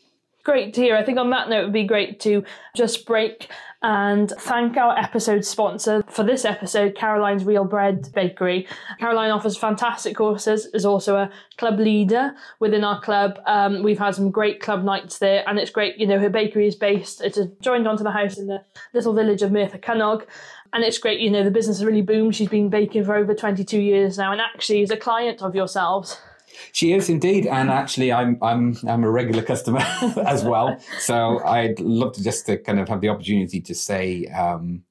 Great 0.43 0.75
to 0.75 0.81
hear. 0.81 0.97
I 0.97 1.03
think 1.03 1.19
on 1.19 1.31
that 1.31 1.49
note, 1.49 1.61
it 1.61 1.65
would 1.65 1.73
be 1.73 1.85
great 1.85 2.21
to 2.21 2.45
just 2.75 3.07
break 3.07 3.51
and 3.83 4.31
thank 4.39 4.77
our 4.77 4.99
episode 4.99 5.45
sponsor 5.45 6.03
for 6.09 6.23
this 6.23 6.45
episode, 6.45 6.95
Caroline's 6.95 7.45
Real 7.45 7.65
Bread 7.65 8.13
Bakery. 8.13 8.69
Caroline 8.99 9.31
offers 9.31 9.57
fantastic 9.57 10.17
courses, 10.17 10.67
is 10.75 10.85
also 10.85 11.17
a 11.17 11.31
club 11.57 11.79
leader 11.79 12.35
within 12.59 12.85
our 12.85 13.01
club. 13.01 13.41
Um, 13.47 13.83
we've 13.83 13.99
had 13.99 14.15
some 14.15 14.31
great 14.31 14.61
club 14.61 14.85
nights 14.85 15.19
there, 15.19 15.49
and 15.49 15.59
it's 15.59 15.71
great. 15.71 15.97
You 15.97 16.07
know, 16.07 16.19
her 16.19 16.29
bakery 16.29 16.67
is 16.67 16.75
based, 16.75 17.23
it's 17.23 17.39
joined 17.61 17.89
onto 17.89 18.05
the 18.05 18.11
house 18.11 18.37
in 18.37 18.49
the 18.49 18.63
little 18.93 19.15
village 19.15 19.41
of 19.41 19.51
Merthyr 19.51 19.79
Cynnog. 19.79 20.27
And 20.73 20.85
it's 20.85 20.99
great, 20.99 21.21
you 21.21 21.31
know, 21.31 21.43
the 21.43 21.51
business 21.51 21.79
has 21.79 21.85
really 21.85 22.03
boomed. 22.03 22.37
She's 22.37 22.49
been 22.49 22.69
baking 22.69 23.05
for 23.05 23.17
over 23.17 23.35
22 23.35 23.81
years 23.81 24.19
now, 24.19 24.31
and 24.31 24.43
actually 24.43 24.83
is 24.83 24.91
a 24.91 24.97
client 24.97 25.43
of 25.43 25.55
yourselves. 25.55 26.21
She 26.73 26.92
is 26.92 27.09
indeed, 27.09 27.47
and 27.47 27.71
actually, 27.71 28.12
I'm 28.12 28.38
I'm 28.42 28.76
I'm 28.87 29.04
a 29.04 29.11
regular 29.11 29.42
customer 29.42 29.80
as 30.26 30.45
well. 30.45 30.78
So 30.99 31.42
I'd 31.45 31.80
love 31.80 32.12
to 32.14 32.23
just 32.23 32.47
to 32.47 32.59
kind 32.59 32.80
of 32.80 32.88
have 32.88 33.00
the 33.00 33.09
opportunity 33.09 33.61
to 33.61 33.75
say 33.75 34.26
um, 34.26 34.83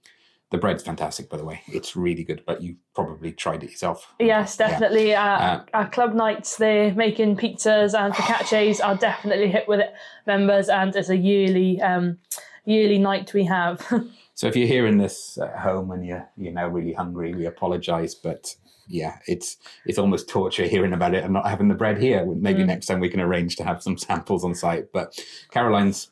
the 0.51 0.57
bread's 0.57 0.83
fantastic. 0.83 1.29
By 1.29 1.37
the 1.37 1.45
way, 1.45 1.61
it's 1.67 1.95
really 1.95 2.23
good. 2.23 2.43
But 2.45 2.61
you 2.61 2.75
probably 2.95 3.31
tried 3.31 3.63
it 3.63 3.71
yourself. 3.71 4.13
Yes, 4.19 4.57
definitely. 4.57 5.09
Yeah. 5.09 5.63
Uh, 5.73 5.77
our 5.77 5.89
club 5.89 6.13
nights, 6.13 6.57
they're 6.57 6.93
making 6.93 7.37
pizzas 7.37 7.97
and 7.97 8.13
focaccias 8.13 8.83
are 8.83 8.95
definitely 8.95 9.49
hit 9.49 9.67
with 9.67 9.79
it, 9.79 9.93
members, 10.25 10.69
and 10.69 10.95
it's 10.95 11.09
a 11.09 11.17
yearly 11.17 11.81
um, 11.81 12.17
yearly 12.65 12.99
night 12.99 13.33
we 13.33 13.45
have. 13.45 13.85
so 14.33 14.47
if 14.47 14.55
you're 14.55 14.67
hearing 14.67 14.97
this 14.97 15.37
at 15.37 15.59
home 15.59 15.91
and 15.91 16.05
you're 16.05 16.27
you're 16.37 16.53
now 16.53 16.67
really 16.67 16.93
hungry, 16.93 17.33
we 17.33 17.45
apologise, 17.45 18.15
but 18.15 18.55
yeah, 18.89 19.19
it's 19.27 19.57
it's 19.85 19.99
almost 19.99 20.27
torture 20.27 20.65
hearing 20.65 20.93
about 20.93 21.13
it 21.13 21.23
and 21.23 21.31
not 21.31 21.47
having 21.47 21.67
the 21.67 21.75
bread 21.75 22.01
here. 22.01 22.25
Maybe 22.25 22.63
mm. 22.63 22.67
next 22.67 22.87
time 22.87 22.99
we 22.99 23.09
can 23.09 23.21
arrange 23.21 23.55
to 23.57 23.63
have 23.63 23.83
some 23.83 23.97
samples 23.97 24.43
on 24.43 24.55
site. 24.55 24.91
But 24.91 25.17
Caroline's 25.51 26.09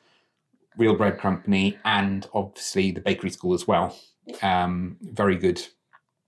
Real 0.77 0.95
Bread 0.95 1.17
Company 1.17 1.77
and 1.83 2.27
obviously 2.33 2.91
the 2.91 3.01
bakery 3.01 3.31
school 3.31 3.55
as 3.55 3.67
well. 3.67 3.97
Um, 4.43 4.97
very 5.01 5.35
good, 5.37 5.61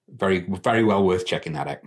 very 0.10 0.39
very 0.63 0.84
well 0.84 1.06
worth 1.06 1.25
checking 1.25 1.53
that 1.53 1.68
out. 1.68 1.79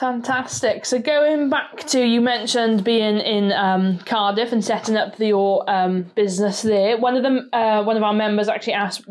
Fantastic. 0.00 0.86
So 0.86 0.98
going 0.98 1.50
back 1.50 1.86
to 1.88 2.02
you 2.02 2.22
mentioned 2.22 2.84
being 2.84 3.18
in 3.18 3.52
um, 3.52 3.98
Cardiff 3.98 4.50
and 4.50 4.64
setting 4.64 4.96
up 4.96 5.18
your 5.18 5.68
um, 5.68 6.04
business 6.14 6.62
there. 6.62 6.96
One 6.96 7.18
of 7.18 7.22
them, 7.22 7.50
uh, 7.52 7.84
one 7.84 7.98
of 7.98 8.02
our 8.02 8.14
members 8.14 8.48
actually 8.48 8.72
asked, 8.72 9.06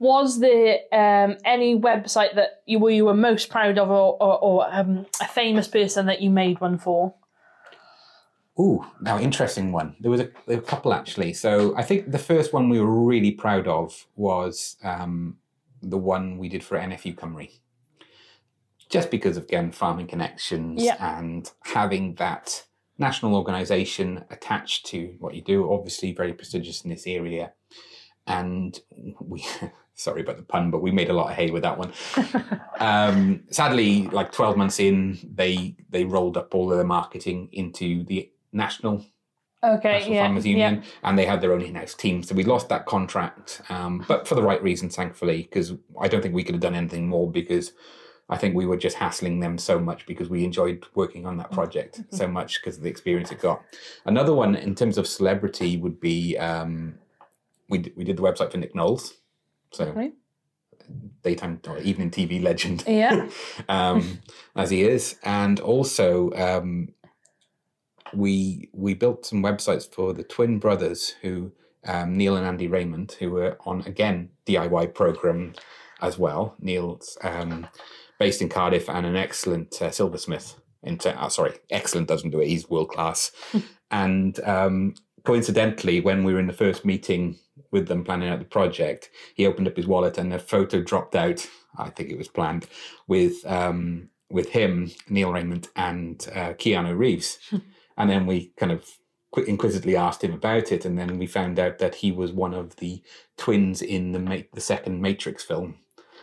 was 0.00 0.40
there 0.40 0.78
um, 0.92 1.36
any 1.44 1.78
website 1.78 2.34
that 2.34 2.62
you 2.66 2.80
were 2.80 2.90
you 2.90 3.04
were 3.04 3.14
most 3.14 3.50
proud 3.50 3.78
of, 3.78 3.88
or, 3.88 4.20
or, 4.20 4.38
or 4.40 4.74
um, 4.74 5.06
a 5.20 5.28
famous 5.28 5.68
person 5.68 6.06
that 6.06 6.20
you 6.20 6.28
made 6.28 6.60
one 6.60 6.76
for? 6.76 7.14
Ooh, 8.58 8.84
now 9.00 9.20
interesting 9.20 9.70
one. 9.70 9.94
There 10.00 10.10
was 10.10 10.22
a, 10.22 10.30
there 10.48 10.56
were 10.56 10.64
a 10.64 10.66
couple 10.66 10.92
actually. 10.92 11.34
So 11.34 11.72
I 11.76 11.84
think 11.84 12.10
the 12.10 12.18
first 12.18 12.52
one 12.52 12.68
we 12.68 12.80
were 12.80 12.90
really 12.90 13.30
proud 13.30 13.68
of 13.68 14.08
was 14.16 14.76
um, 14.82 15.36
the 15.80 15.98
one 15.98 16.36
we 16.36 16.48
did 16.48 16.64
for 16.64 16.76
NFU 16.76 17.14
Cymru 17.14 17.48
just 18.92 19.10
because 19.10 19.36
of 19.36 19.44
again 19.44 19.72
farming 19.72 20.06
connections 20.06 20.82
yeah. 20.82 20.96
and 21.18 21.50
having 21.64 22.14
that 22.16 22.64
national 22.98 23.34
organisation 23.34 24.24
attached 24.30 24.86
to 24.86 25.16
what 25.18 25.34
you 25.34 25.42
do. 25.42 25.72
Obviously, 25.72 26.12
very 26.12 26.34
prestigious 26.34 26.82
in 26.82 26.90
this 26.90 27.06
area, 27.06 27.52
and 28.26 28.78
we. 29.20 29.44
sorry 29.94 30.22
about 30.22 30.38
the 30.38 30.42
pun, 30.42 30.70
but 30.70 30.80
we 30.80 30.90
made 30.90 31.10
a 31.10 31.12
lot 31.12 31.30
of 31.30 31.36
hay 31.36 31.50
with 31.50 31.62
that 31.62 31.78
one. 31.78 31.92
um, 32.80 33.44
sadly, 33.50 34.08
like 34.08 34.32
twelve 34.32 34.56
months 34.56 34.80
in, 34.80 35.18
they 35.22 35.76
they 35.90 36.04
rolled 36.04 36.36
up 36.36 36.54
all 36.54 36.72
of 36.72 36.78
their 36.78 36.86
marketing 36.86 37.48
into 37.52 38.02
the 38.04 38.30
national 38.52 39.04
Okay, 39.64 39.92
National 39.92 40.14
yeah, 40.14 40.24
Farmers 40.24 40.46
Union, 40.46 40.74
yeah. 40.76 40.82
and 41.04 41.16
they 41.16 41.24
had 41.24 41.40
their 41.40 41.52
own 41.52 41.62
in-house 41.62 41.94
team. 41.94 42.24
So 42.24 42.34
we 42.34 42.42
lost 42.42 42.68
that 42.70 42.84
contract, 42.86 43.62
um, 43.68 44.04
but 44.08 44.26
for 44.26 44.34
the 44.34 44.42
right 44.42 44.60
reasons, 44.60 44.96
thankfully, 44.96 45.42
because 45.42 45.72
I 46.00 46.08
don't 46.08 46.20
think 46.20 46.34
we 46.34 46.42
could 46.42 46.56
have 46.56 46.62
done 46.62 46.74
anything 46.74 47.06
more 47.06 47.30
because 47.30 47.72
I 48.32 48.38
think 48.38 48.54
we 48.54 48.64
were 48.64 48.78
just 48.78 48.96
hassling 48.96 49.40
them 49.40 49.58
so 49.58 49.78
much 49.78 50.06
because 50.06 50.30
we 50.30 50.42
enjoyed 50.42 50.86
working 50.94 51.26
on 51.26 51.36
that 51.36 51.46
mm-hmm. 51.46 51.54
project 51.54 52.00
mm-hmm. 52.00 52.16
so 52.16 52.26
much 52.26 52.60
because 52.60 52.78
of 52.78 52.82
the 52.82 52.88
experience 52.88 53.30
it 53.30 53.40
got. 53.40 53.62
Another 54.06 54.32
one 54.32 54.54
in 54.54 54.74
terms 54.74 54.96
of 54.96 55.06
celebrity 55.06 55.76
would 55.76 56.00
be 56.00 56.38
um, 56.38 56.94
we 57.68 57.78
d- 57.78 57.92
we 57.94 58.04
did 58.04 58.16
the 58.16 58.22
website 58.22 58.50
for 58.50 58.56
Nick 58.56 58.74
Knowles, 58.74 59.14
so 59.70 59.84
okay. 59.84 60.12
daytime 61.22 61.60
or 61.68 61.78
evening 61.78 62.10
TV 62.10 62.42
legend, 62.42 62.84
yeah, 62.86 63.28
um, 63.68 64.20
as 64.56 64.70
he 64.70 64.82
is, 64.82 65.18
and 65.24 65.60
also 65.60 66.32
um, 66.32 66.88
we 68.14 68.70
we 68.72 68.94
built 68.94 69.26
some 69.26 69.42
websites 69.42 69.86
for 69.86 70.14
the 70.14 70.24
twin 70.24 70.58
brothers 70.58 71.16
who 71.20 71.52
um, 71.84 72.16
Neil 72.16 72.36
and 72.36 72.46
Andy 72.46 72.66
Rayment, 72.66 73.12
who 73.12 73.30
were 73.30 73.58
on 73.66 73.82
again 73.82 74.30
DIY 74.46 74.94
program 74.94 75.52
as 76.00 76.18
well. 76.18 76.54
Neil's 76.60 77.18
um, 77.22 77.66
based 78.22 78.40
in 78.40 78.48
Cardiff 78.48 78.88
and 78.88 79.04
an 79.04 79.16
excellent 79.16 79.82
uh, 79.82 79.90
silversmith. 79.90 80.54
In 80.84 80.96
te- 80.96 81.12
oh, 81.18 81.28
sorry, 81.28 81.54
excellent 81.70 82.06
doesn't 82.06 82.30
do 82.30 82.38
it. 82.38 82.46
He's 82.46 82.70
world 82.70 82.88
class. 82.88 83.32
and 83.90 84.38
um, 84.44 84.94
coincidentally, 85.24 85.98
when 85.98 86.22
we 86.22 86.32
were 86.32 86.38
in 86.38 86.46
the 86.46 86.52
first 86.52 86.84
meeting 86.84 87.36
with 87.72 87.88
them 87.88 88.04
planning 88.04 88.28
out 88.28 88.38
the 88.38 88.44
project, 88.44 89.10
he 89.34 89.44
opened 89.44 89.66
up 89.66 89.76
his 89.76 89.88
wallet 89.88 90.18
and 90.18 90.32
a 90.32 90.38
photo 90.38 90.80
dropped 90.80 91.16
out. 91.16 91.44
I 91.76 91.90
think 91.90 92.10
it 92.10 92.16
was 92.16 92.28
planned 92.28 92.68
with 93.08 93.44
um, 93.44 94.08
with 94.30 94.50
him, 94.50 94.92
Neil 95.08 95.32
Rayment, 95.32 95.66
and 95.74 96.24
uh, 96.32 96.52
Keanu 96.52 96.96
Reeves. 96.96 97.40
and 97.98 98.08
then 98.08 98.26
we 98.26 98.52
kind 98.56 98.70
of 98.70 98.88
inquisitively 99.48 99.96
asked 99.96 100.22
him 100.22 100.32
about 100.32 100.70
it, 100.70 100.84
and 100.84 100.96
then 100.96 101.18
we 101.18 101.26
found 101.26 101.58
out 101.58 101.78
that 101.80 101.96
he 101.96 102.12
was 102.12 102.30
one 102.30 102.54
of 102.54 102.76
the 102.76 103.02
twins 103.36 103.82
in 103.82 104.12
the 104.12 104.20
Ma- 104.20 104.48
the 104.52 104.60
second 104.60 105.02
Matrix 105.02 105.42
film. 105.42 105.78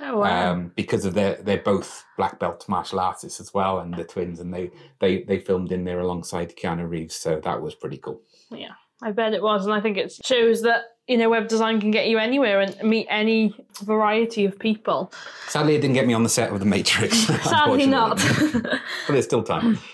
Oh, 0.10 0.20
wow. 0.20 0.52
um, 0.54 0.72
because 0.76 1.06
of 1.06 1.14
their 1.14 1.36
they're 1.36 1.62
both 1.62 2.04
black 2.18 2.40
belt 2.40 2.68
martial 2.68 3.00
artists 3.00 3.40
as 3.40 3.54
well, 3.54 3.80
and 3.80 3.94
the 3.94 4.04
twins, 4.04 4.40
and 4.40 4.52
they 4.54 4.72
they 5.00 5.22
they 5.24 5.40
filmed 5.40 5.72
in 5.72 5.84
there 5.84 6.00
alongside 6.00 6.56
Keanu 6.56 6.90
Reeves, 6.90 7.16
so 7.16 7.40
that 7.40 7.62
was 7.62 7.76
pretty 7.76 7.98
cool. 7.98 8.22
Yeah, 8.50 8.72
I 9.04 9.12
bet 9.12 9.34
it 9.34 9.44
was, 9.44 9.66
and 9.66 9.74
I 9.74 9.82
think 9.82 9.98
it 9.98 10.12
shows 10.26 10.64
that 10.64 10.96
you 11.08 11.18
know 11.18 11.30
web 11.30 11.48
design 11.48 11.80
can 11.80 11.92
get 11.92 12.08
you 12.08 12.18
anywhere 12.18 12.60
and 12.62 12.76
meet 12.82 13.06
any 13.10 13.54
variety 13.84 14.46
of 14.46 14.58
people. 14.58 15.14
Sadly, 15.48 15.76
it 15.76 15.82
didn't 15.82 15.94
get 15.94 16.08
me 16.08 16.14
on 16.14 16.24
the 16.24 16.30
set 16.30 16.52
of 16.52 16.60
The 16.60 16.66
Matrix. 16.66 17.18
Sadly, 17.44 17.86
not. 17.86 18.18
but 18.18 18.82
there's 19.10 19.26
still 19.26 19.44
time. 19.44 19.78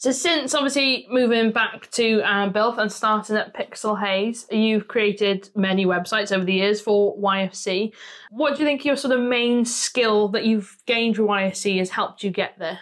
So 0.00 0.12
since 0.12 0.54
obviously 0.54 1.06
moving 1.10 1.52
back 1.52 1.90
to 1.90 2.22
um, 2.22 2.56
and 2.56 2.90
starting 2.90 3.36
at 3.36 3.54
Pixel 3.54 4.00
Haze, 4.00 4.46
you've 4.50 4.88
created 4.88 5.50
many 5.54 5.84
websites 5.84 6.34
over 6.34 6.42
the 6.42 6.54
years 6.54 6.80
for 6.80 7.18
YFC. 7.18 7.92
What 8.30 8.54
do 8.56 8.62
you 8.62 8.66
think 8.66 8.82
your 8.86 8.96
sort 8.96 9.12
of 9.12 9.20
main 9.20 9.66
skill 9.66 10.28
that 10.28 10.46
you've 10.46 10.74
gained 10.86 11.16
through 11.16 11.26
YFC 11.26 11.76
has 11.80 11.90
helped 11.90 12.24
you 12.24 12.30
get 12.30 12.58
there? 12.58 12.80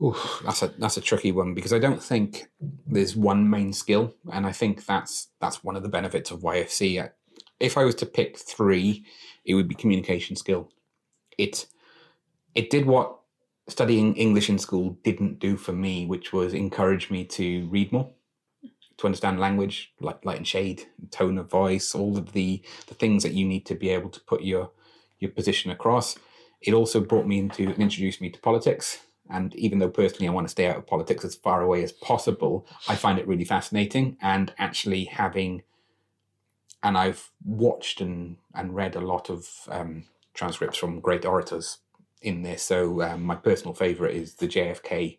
Ooh, 0.00 0.14
that's 0.44 0.62
a 0.62 0.68
that's 0.78 0.96
a 0.96 1.00
tricky 1.00 1.32
one 1.32 1.54
because 1.54 1.72
I 1.72 1.80
don't 1.80 2.00
think 2.00 2.46
there's 2.86 3.16
one 3.16 3.50
main 3.50 3.72
skill, 3.72 4.14
and 4.32 4.46
I 4.46 4.52
think 4.52 4.86
that's 4.86 5.30
that's 5.40 5.64
one 5.64 5.74
of 5.74 5.82
the 5.82 5.88
benefits 5.88 6.30
of 6.30 6.38
YFC. 6.38 7.10
If 7.58 7.76
I 7.76 7.82
was 7.82 7.96
to 7.96 8.06
pick 8.06 8.38
three, 8.38 9.04
it 9.44 9.54
would 9.54 9.66
be 9.66 9.74
communication 9.74 10.36
skill. 10.36 10.70
It 11.36 11.66
it 12.54 12.70
did 12.70 12.86
what 12.86 13.18
studying 13.68 14.14
English 14.16 14.48
in 14.48 14.58
school 14.58 14.98
didn't 15.02 15.38
do 15.38 15.56
for 15.56 15.72
me, 15.72 16.06
which 16.06 16.32
was 16.32 16.54
encourage 16.54 17.10
me 17.10 17.24
to 17.24 17.66
read 17.68 17.92
more, 17.92 18.10
to 18.98 19.06
understand 19.06 19.40
language, 19.40 19.92
like 20.00 20.24
light 20.24 20.38
and 20.38 20.48
shade, 20.48 20.84
tone 21.10 21.38
of 21.38 21.50
voice, 21.50 21.94
all 21.94 22.16
of 22.16 22.32
the 22.32 22.62
the 22.86 22.94
things 22.94 23.22
that 23.22 23.34
you 23.34 23.46
need 23.46 23.66
to 23.66 23.74
be 23.74 23.90
able 23.90 24.10
to 24.10 24.20
put 24.20 24.42
your 24.42 24.70
your 25.18 25.30
position 25.30 25.70
across. 25.70 26.16
It 26.60 26.74
also 26.74 27.00
brought 27.00 27.26
me 27.26 27.38
into 27.38 27.64
and 27.64 27.78
introduced 27.78 28.20
me 28.20 28.30
to 28.30 28.40
politics. 28.40 29.00
And 29.28 29.54
even 29.56 29.80
though 29.80 29.88
personally 29.88 30.28
I 30.28 30.32
want 30.32 30.46
to 30.46 30.52
stay 30.52 30.68
out 30.68 30.76
of 30.76 30.86
politics 30.86 31.24
as 31.24 31.34
far 31.34 31.60
away 31.60 31.82
as 31.82 31.90
possible, 31.90 32.64
I 32.88 32.94
find 32.94 33.18
it 33.18 33.26
really 33.26 33.44
fascinating. 33.44 34.16
And 34.22 34.54
actually 34.56 35.06
having, 35.06 35.62
and 36.80 36.96
I've 36.96 37.30
watched 37.44 38.00
and, 38.00 38.36
and 38.54 38.76
read 38.76 38.94
a 38.94 39.00
lot 39.00 39.28
of 39.28 39.48
um, 39.68 40.04
transcripts 40.32 40.78
from 40.78 41.00
great 41.00 41.24
orators 41.26 41.78
in 42.22 42.42
this. 42.42 42.62
So 42.62 43.02
um, 43.02 43.22
my 43.22 43.36
personal 43.36 43.74
favourite 43.74 44.14
is 44.14 44.34
the 44.34 44.48
JFK 44.48 45.18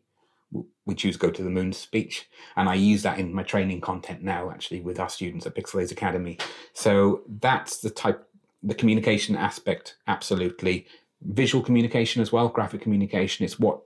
"We 0.85 0.95
Choose 0.95 1.17
Go 1.17 1.29
to 1.29 1.43
the 1.43 1.49
Moon" 1.49 1.73
speech, 1.73 2.29
and 2.55 2.69
I 2.69 2.75
use 2.75 3.03
that 3.03 3.19
in 3.19 3.33
my 3.33 3.43
training 3.43 3.81
content 3.81 4.23
now, 4.23 4.49
actually, 4.49 4.81
with 4.81 4.99
our 4.99 5.09
students 5.09 5.45
at 5.45 5.55
Pixel 5.55 5.79
Haze 5.79 5.91
Academy. 5.91 6.37
So 6.73 7.21
that's 7.39 7.79
the 7.79 7.89
type, 7.89 8.27
the 8.63 8.75
communication 8.75 9.35
aspect, 9.35 9.97
absolutely. 10.07 10.87
Visual 11.21 11.63
communication 11.63 12.21
as 12.21 12.31
well, 12.31 12.47
graphic 12.47 12.81
communication. 12.81 13.43
It's 13.45 13.59
what 13.59 13.81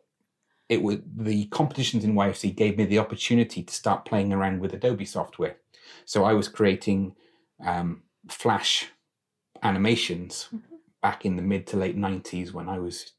it 0.69 0.81
was. 0.81 0.97
The 1.15 1.45
competitions 1.45 2.03
in 2.03 2.13
YFC 2.13 2.55
gave 2.55 2.77
me 2.77 2.85
the 2.85 2.99
opportunity 2.99 3.63
to 3.63 3.73
start 3.73 4.05
playing 4.05 4.33
around 4.33 4.59
with 4.59 4.73
Adobe 4.73 5.05
software. 5.05 5.57
So 6.05 6.23
I 6.23 6.33
was 6.33 6.47
creating 6.47 7.15
um, 7.65 8.03
Flash 8.29 8.87
animations. 9.63 10.49
Back 11.01 11.25
in 11.25 11.35
the 11.35 11.41
mid 11.41 11.67
to 11.67 11.77
late 11.77 11.97
90s 11.97 12.53
when 12.53 12.69
I 12.69 12.79
was 12.79 13.13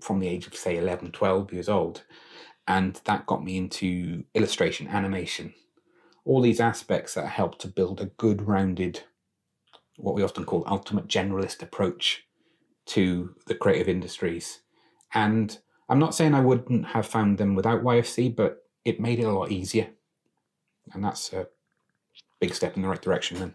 from 0.00 0.20
the 0.20 0.28
age 0.28 0.46
of, 0.46 0.54
say, 0.54 0.76
11, 0.76 1.12
12 1.12 1.52
years 1.52 1.68
old. 1.68 2.04
And 2.66 3.00
that 3.04 3.26
got 3.26 3.44
me 3.44 3.56
into 3.58 4.24
illustration, 4.34 4.88
animation, 4.88 5.52
all 6.24 6.40
these 6.40 6.60
aspects 6.60 7.14
that 7.14 7.26
help 7.26 7.58
to 7.58 7.68
build 7.68 8.00
a 8.00 8.06
good, 8.06 8.42
rounded, 8.42 9.02
what 9.96 10.14
we 10.14 10.22
often 10.22 10.44
call 10.44 10.64
ultimate 10.66 11.06
generalist 11.06 11.62
approach 11.62 12.24
to 12.86 13.34
the 13.46 13.54
creative 13.54 13.88
industries. 13.88 14.60
And 15.12 15.58
I'm 15.88 15.98
not 15.98 16.14
saying 16.14 16.34
I 16.34 16.40
wouldn't 16.40 16.86
have 16.86 17.06
found 17.06 17.38
them 17.38 17.54
without 17.54 17.82
YFC, 17.82 18.34
but 18.34 18.62
it 18.84 19.00
made 19.00 19.18
it 19.18 19.24
a 19.24 19.32
lot 19.32 19.50
easier. 19.50 19.88
And 20.92 21.04
that's 21.04 21.32
a 21.32 21.48
big 22.40 22.54
step 22.54 22.76
in 22.76 22.82
the 22.82 22.88
right 22.88 23.00
direction 23.00 23.38
then. 23.38 23.54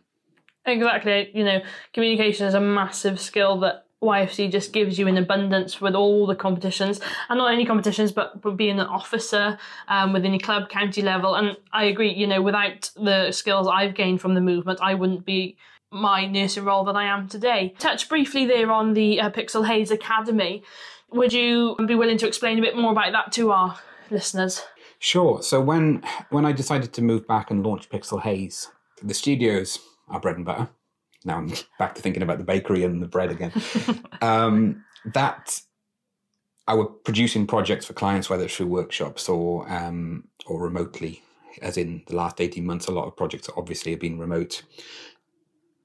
Exactly. 0.70 1.32
You 1.34 1.44
know, 1.44 1.62
communication 1.94 2.48
is 2.48 2.54
a 2.54 2.62
massive 2.62 3.20
skill 3.20 3.60
that 3.62 3.86
YFC 4.02 4.50
just 4.50 4.72
gives 4.72 4.98
you 4.98 5.08
in 5.08 5.18
abundance 5.18 5.82
with 5.82 5.94
all 5.94 6.26
the 6.26 6.36
competitions, 6.36 7.02
and 7.28 7.38
not 7.38 7.52
only 7.52 7.66
competitions, 7.66 8.12
but, 8.12 8.42
but 8.42 8.56
being 8.56 8.80
an 8.80 8.88
officer 8.88 9.58
um, 9.90 10.14
within 10.14 10.32
your 10.32 10.40
club, 10.40 10.70
county 10.70 11.02
level. 11.02 11.36
And 11.36 11.58
I 11.74 11.86
agree, 11.86 12.14
you 12.14 12.26
know, 12.26 12.42
without 12.42 12.92
the 12.96 13.32
skills 13.32 13.68
I've 13.68 13.96
gained 13.96 14.22
from 14.22 14.36
the 14.36 14.42
movement, 14.42 14.80
I 14.82 14.94
wouldn't 14.94 15.26
be 15.26 15.58
my 15.92 16.26
nursing 16.26 16.64
role 16.64 16.86
that 16.86 16.96
I 16.96 17.06
am 17.06 17.28
today. 17.28 17.74
Touch 17.80 18.08
briefly 18.08 18.46
there 18.46 18.72
on 18.72 18.94
the 18.94 19.20
uh, 19.20 19.32
Pixel 19.32 19.66
Haze 19.66 19.92
Academy. 19.92 20.64
Would 21.12 21.34
you 21.34 21.76
be 21.86 21.96
willing 21.96 22.20
to 22.20 22.28
explain 22.28 22.60
a 22.60 22.62
bit 22.62 22.78
more 22.78 22.92
about 22.92 23.12
that 23.12 23.32
to 23.34 23.52
our 23.52 23.78
listeners? 24.12 24.62
Sure. 25.00 25.42
So 25.42 25.60
when 25.60 26.04
when 26.30 26.46
I 26.46 26.52
decided 26.52 26.94
to 26.94 27.02
move 27.02 27.28
back 27.28 27.50
and 27.50 27.66
launch 27.66 27.90
Pixel 27.90 28.22
Haze, 28.22 28.70
the 29.02 29.14
studios 29.14 29.80
are 30.10 30.20
bread 30.20 30.38
and 30.38 30.46
butter. 30.46 30.70
Now 31.26 31.38
I'm 31.38 31.52
back 31.80 31.96
to 31.96 32.02
thinking 32.02 32.24
about 32.24 32.38
the 32.38 32.44
bakery 32.44 32.84
and 32.84 33.02
the 33.02 33.08
bread 33.08 33.32
again. 33.32 33.52
um, 34.22 34.84
that 35.14 35.62
I 36.68 36.76
were 36.76 36.86
producing 36.86 37.48
projects 37.48 37.86
for 37.86 37.94
clients, 37.94 38.30
whether 38.30 38.46
it's 38.46 38.56
through 38.56 38.68
workshops 38.68 39.28
or 39.28 39.70
um, 39.72 40.26
or 40.46 40.62
remotely. 40.62 41.24
As 41.62 41.78
in 41.78 42.04
the 42.08 42.16
last 42.16 42.40
eighteen 42.40 42.66
months, 42.66 42.88
a 42.88 42.92
lot 42.92 43.08
of 43.08 43.18
projects 43.18 43.50
obviously 43.58 43.92
have 43.92 44.00
been 44.00 44.20
remote. 44.20 44.64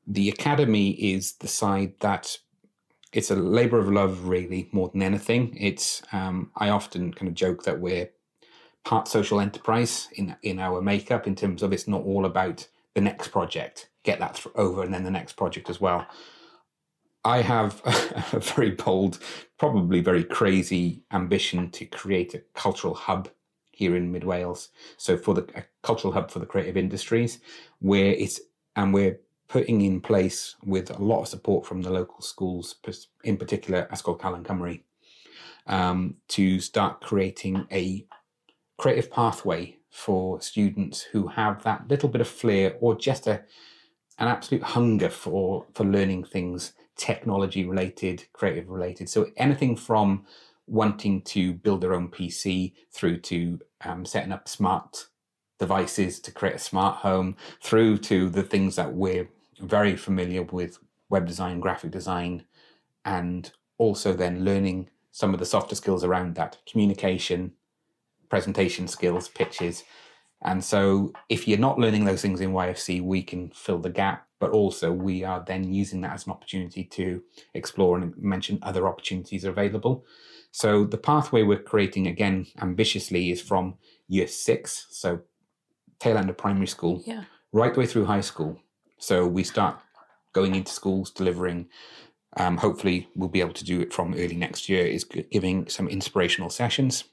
The 0.07 0.29
academy 0.29 0.91
is 0.91 1.33
the 1.35 1.49
side 1.49 1.95
that 2.01 2.37
it's 3.15 3.31
a 3.31 3.37
labor 3.37 3.79
of 3.79 3.91
love, 3.91 4.27
really, 4.27 4.69
more 4.73 4.91
than 4.91 5.03
anything. 5.03 5.57
It's 5.59 6.03
um, 6.13 6.51
I 6.57 6.69
often 6.69 7.15
kind 7.15 7.29
of 7.29 7.35
joke 7.35 7.63
that 7.65 7.81
we're 7.81 8.11
part 8.85 9.09
social 9.09 9.41
enterprise 9.41 10.09
in 10.13 10.37
in 10.43 10.59
our 10.59 10.83
makeup 10.83 11.27
in 11.27 11.35
terms 11.35 11.63
of 11.63 11.73
it's 11.73 11.89
not 11.89 12.03
all 12.03 12.27
about 12.27 12.69
the 12.95 13.01
next 13.01 13.29
project, 13.29 13.91
get 14.03 14.19
that 14.21 14.37
th- 14.37 14.55
over, 14.57 14.83
and 14.83 14.93
then 14.93 15.05
the 15.05 15.11
next 15.11 15.35
project 15.35 15.69
as 15.69 15.81
well. 15.81 16.07
I 17.25 17.41
have 17.43 17.81
a 18.33 18.41
very 18.41 18.71
bold, 18.71 19.19
probably 19.59 20.01
very 20.01 20.25
crazy 20.25 21.03
ambition 21.13 21.71
to 21.71 21.87
create 21.87 22.35
a 22.35 22.43
cultural 22.55 22.95
hub 22.95 23.29
here 23.73 23.97
in 23.97 24.13
Mid 24.13 24.25
Wales. 24.25 24.69
So 24.97 25.17
for 25.17 25.35
the 25.35 25.65
cultural 25.83 26.13
hub 26.13 26.31
for 26.31 26.39
the 26.39 26.47
creative 26.47 26.77
industries, 26.77 27.41
where 27.81 28.13
it's 28.13 28.41
and 28.77 28.93
we're 28.93 29.21
putting 29.49 29.83
in 29.83 30.01
place 30.01 30.57
with 30.65 30.91
a 30.91 31.03
lot 31.03 31.23
of 31.23 31.29
support 31.29 31.67
from 31.67 31.83
the 31.83 31.91
local 31.91 32.21
schools, 32.21 32.77
in 33.23 33.37
particular 33.37 33.89
Ysgol 33.93 34.19
Calon 34.19 34.43
Cymru, 34.43 34.81
um, 35.67 36.17
to 36.29 36.61
start 36.61 37.01
creating 37.01 37.67
a 37.71 38.07
creative 38.79 39.11
pathway 39.11 39.77
for 39.95 40.41
students 40.41 41.03
who 41.03 41.29
have 41.29 41.63
that 41.63 41.87
little 41.89 42.09
bit 42.09 42.21
of 42.21 42.27
flair 42.27 42.75
or 42.81 42.97
just 42.97 43.29
a 43.29 43.41
an 44.19 44.27
absolute 44.27 44.63
hunger 44.63 45.09
for 45.09 45.67
for 45.73 45.85
learning 45.85 46.25
things 46.25 46.73
technology 46.97 47.65
related 47.65 48.25
creative 48.33 48.69
related. 48.69 49.09
So 49.09 49.31
anything 49.37 49.77
from 49.77 50.27
wanting 50.67 51.23
to 51.23 51.53
build 51.53 51.81
their 51.81 51.95
own 51.95 52.09
pc 52.09 52.73
through 52.91 53.19
to 53.21 53.61
um, 53.85 54.05
setting 54.05 54.33
up 54.33 54.49
smart 54.49 55.07
devices 55.61 56.19
to 56.21 56.33
create 56.33 56.57
a 56.57 56.59
smart 56.59 56.97
home 56.97 57.37
through 57.63 57.99
to 57.99 58.29
the 58.29 58.43
things 58.43 58.75
that 58.75 58.93
we're 58.93 59.29
very 59.61 59.95
familiar 59.95 60.43
with 60.43 60.79
web 61.09 61.25
design, 61.25 61.61
graphic 61.61 61.93
design, 61.93 62.45
and 63.05 63.53
also 63.79 64.13
then 64.13 64.45
learning 64.45 64.91
some 65.13 65.33
of 65.33 65.39
the 65.39 65.47
softer 65.47 65.77
skills 65.77 66.03
around 66.03 66.35
that 66.35 66.59
communication, 66.67 67.53
presentation 68.35 68.89
skills, 68.89 69.29
pitches. 69.29 69.85
And 70.43 70.65
so, 70.65 71.13
if 71.29 71.47
you're 71.47 71.67
not 71.69 71.79
learning 71.79 72.05
those 72.05 72.21
things 72.21 72.41
in 72.41 72.51
YFC, 72.51 73.01
we 73.01 73.23
can 73.23 73.51
fill 73.51 73.79
the 73.79 73.91
gap, 73.91 74.27
but 74.41 74.51
also 74.51 74.91
we 74.91 75.23
are 75.23 75.45
then 75.47 75.73
using 75.73 76.01
that 76.01 76.15
as 76.15 76.27
an 76.27 76.33
opportunity 76.33 76.83
to 76.83 77.23
explore 77.55 77.97
and 77.97 78.13
mention 78.19 78.59
other 78.61 78.89
opportunities 78.89 79.45
available. 79.45 80.05
So, 80.51 80.85
the 80.85 80.99
pathway 80.99 81.45
we're 81.45 81.63
creating 81.63 82.09
again 82.09 82.49
ambitiously 82.61 83.31
is 83.31 83.41
from 83.41 83.77
year 84.09 84.27
six, 84.27 84.89
so 84.91 85.21
tail 86.01 86.19
end 86.19 86.29
of 86.29 86.37
primary 86.37 86.67
school, 86.67 87.05
yeah. 87.07 87.23
right 87.53 87.73
the 87.73 87.79
way 87.79 87.87
through 87.87 88.07
high 88.07 88.27
school. 88.33 88.59
So 88.99 89.29
we 89.29 89.45
start 89.45 89.79
going 90.33 90.57
into 90.57 90.73
schools, 90.73 91.13
delivering. 91.13 91.69
Um, 92.37 92.57
hopefully, 92.57 93.09
we'll 93.15 93.29
be 93.29 93.41
able 93.41 93.53
to 93.53 93.65
do 93.65 93.81
it 93.81 93.93
from 93.93 94.13
early 94.15 94.35
next 94.35 94.69
year. 94.69 94.85
Is 94.87 95.05
giving 95.05 95.69
some 95.69 95.87
inspirational 95.87 96.51
sessions. 96.51 97.05